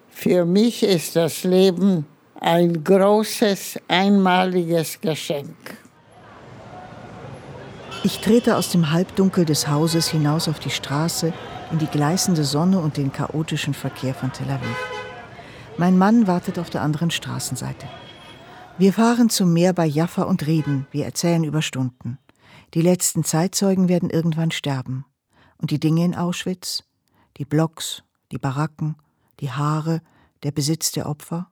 Für 0.10 0.45
mich 0.45 0.82
ist 0.82 1.15
das 1.15 1.43
Leben 1.43 2.08
ein 2.39 2.84
großes, 2.84 3.80
einmaliges 3.88 5.00
Geschenk. 5.00 5.78
Ich 8.04 8.19
trete 8.19 8.58
aus 8.58 8.71
dem 8.71 8.91
Halbdunkel 8.91 9.45
des 9.45 9.67
Hauses 9.67 10.08
hinaus 10.08 10.47
auf 10.47 10.58
die 10.58 10.71
Straße 10.71 11.32
in 11.71 11.78
die 11.78 11.86
gleißende 11.86 12.43
Sonne 12.43 12.80
und 12.80 12.97
den 12.97 13.13
chaotischen 13.13 13.76
Verkehr 13.76 14.15
von 14.15 14.34
Tel 14.34 14.50
Aviv. 14.50 14.78
Mein 15.78 16.00
Mann 16.00 16.26
wartet 16.26 16.58
auf 16.58 16.71
der 16.71 16.82
anderen 16.82 17.12
Straßenseite. 17.12 17.86
Wir 18.80 18.91
fahren 18.91 19.30
zum 19.30 19.54
Meer 19.54 19.74
bei 19.74 19.86
Jaffa 19.86 20.24
und 20.24 20.47
reden, 20.47 20.88
wir 20.89 21.06
erzählen 21.06 21.43
über 21.43 21.62
Stunden. 21.62 22.17
Die 22.73 22.81
letzten 22.81 23.23
Zeitzeugen 23.23 23.89
werden 23.89 24.10
irgendwann 24.10 24.51
sterben. 24.51 25.05
Und 25.57 25.71
die 25.71 25.79
Dinge 25.79 26.05
in 26.05 26.15
Auschwitz, 26.15 26.84
die 27.38 27.45
Blocks, 27.45 28.03
die 28.31 28.38
Baracken, 28.38 28.95
die 29.39 29.51
Haare, 29.51 30.01
der 30.43 30.51
Besitz 30.51 30.91
der 30.91 31.07
Opfer. 31.07 31.51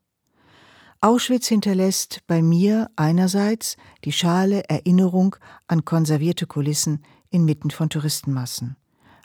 Auschwitz 1.01 1.47
hinterlässt 1.47 2.21
bei 2.27 2.41
mir 2.41 2.89
einerseits 2.95 3.77
die 4.03 4.11
schale 4.11 4.63
Erinnerung 4.69 5.35
an 5.67 5.85
konservierte 5.85 6.47
Kulissen 6.47 7.03
inmitten 7.29 7.71
von 7.71 7.89
Touristenmassen. 7.89 8.75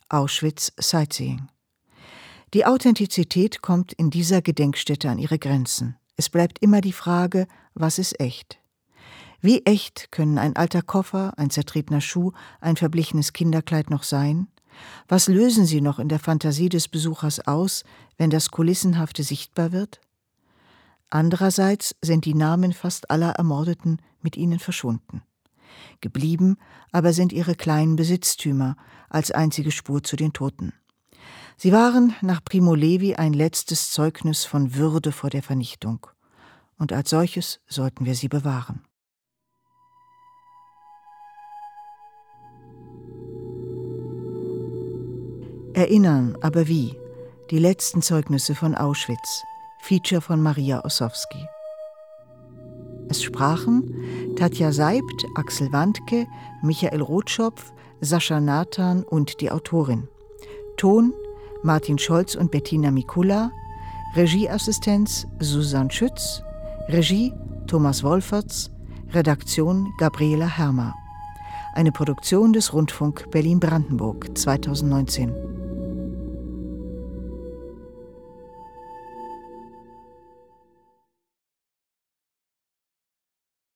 Auschwitz 0.09 0.72
Sightseeing. 0.78 1.48
Die 2.52 2.66
Authentizität 2.66 3.62
kommt 3.62 3.92
in 3.92 4.11
dieser 4.11 4.42
Gedenkstätte 4.42 5.11
an 5.11 5.18
ihre 5.18 5.38
Grenzen. 5.38 5.96
Es 6.16 6.28
bleibt 6.28 6.61
immer 6.61 6.80
die 6.80 6.92
Frage, 6.92 7.48
was 7.74 7.98
ist 7.98 8.20
echt? 8.20 8.61
Wie 9.44 9.61
echt 9.66 10.11
können 10.11 10.38
ein 10.38 10.57
alter 10.57 10.80
Koffer, 10.80 11.35
ein 11.37 11.50
zertretener 11.50 12.00
Schuh, 12.00 12.33
ein 12.62 12.76
verblichenes 12.78 13.35
Kinderkleid 13.35 13.90
noch 13.90 14.02
sein? 14.02 14.48
Was 15.07 15.28
lösen 15.28 15.66
sie 15.66 15.83
noch 15.83 15.98
in 15.98 16.09
der 16.09 16.18
Fantasie 16.18 16.70
des 16.70 16.88
Besuchers 16.88 17.46
aus, 17.46 17.85
wenn 18.16 18.30
das 18.30 18.50
Kulissenhafte 18.50 19.22
sichtbar 19.22 19.70
wird? 19.70 20.00
Andererseits 21.11 21.94
sind 22.00 22.24
die 22.24 22.33
Namen 22.33 22.72
fast 22.72 23.11
aller 23.11 23.33
Ermordeten 23.33 23.98
mit 24.22 24.38
ihnen 24.38 24.61
verschwunden. 24.61 25.20
Geblieben 26.00 26.57
aber 26.90 27.12
sind 27.12 27.30
ihre 27.30 27.54
kleinen 27.54 27.96
Besitztümer 27.96 28.76
als 29.11 29.30
einzige 29.30 29.72
Spur 29.72 30.02
zu 30.02 30.16
den 30.16 30.33
Toten. 30.33 30.72
Sie 31.59 31.70
waren 31.70 32.14
nach 32.22 32.42
Primo 32.42 32.74
Levi 32.74 33.16
ein 33.16 33.35
letztes 33.35 33.90
Zeugnis 33.90 34.46
von 34.46 34.74
Würde 34.74 35.12
vor 35.12 35.28
der 35.28 35.42
Vernichtung. 35.42 36.07
Und 36.78 36.94
als 36.94 37.11
solches 37.11 37.61
sollten 37.66 38.07
wir 38.07 38.14
sie 38.14 38.28
bewahren. 38.28 38.87
Erinnern, 45.75 46.39
aber 46.41 46.69
wie? 46.69 46.95
Die 47.51 47.59
letzten 47.59 48.01
Zeugnisse 48.01 48.55
von 48.55 48.77
Auschwitz. 48.77 49.43
Feature 49.83 50.21
von 50.21 50.41
Maria 50.41 50.85
Ossowski. 50.85 51.49
Es 53.09 53.21
sprachen 53.21 54.35
Tatja 54.37 54.71
Seibt, 54.71 55.27
Axel 55.35 55.73
Wandke, 55.73 56.29
Michael 56.63 57.03
Rotschopf, 57.03 57.73
Sascha 58.01 58.41
Nathan 58.41 59.03
und 59.03 59.41
die 59.41 59.51
Autorin. 59.51 60.07
Ton 60.77 61.13
Martin 61.65 61.99
Scholz 61.99 62.37
und 62.37 62.53
Bettina 62.53 62.93
Mikula, 62.93 63.51
Regieassistenz 64.15 65.27
Susanne 65.41 65.91
Schütz, 65.91 66.41
Regie 66.89 67.33
Thomas 67.67 68.05
Wolferts, 68.05 68.71
Redaktion 69.13 69.93
Gabriela 69.99 70.47
Hermer. 70.47 70.95
Eine 71.75 71.91
Produktion 71.91 72.53
des 72.53 72.73
Rundfunk 72.73 73.29
Berlin-Brandenburg 73.33 74.39
2019. 74.39 75.63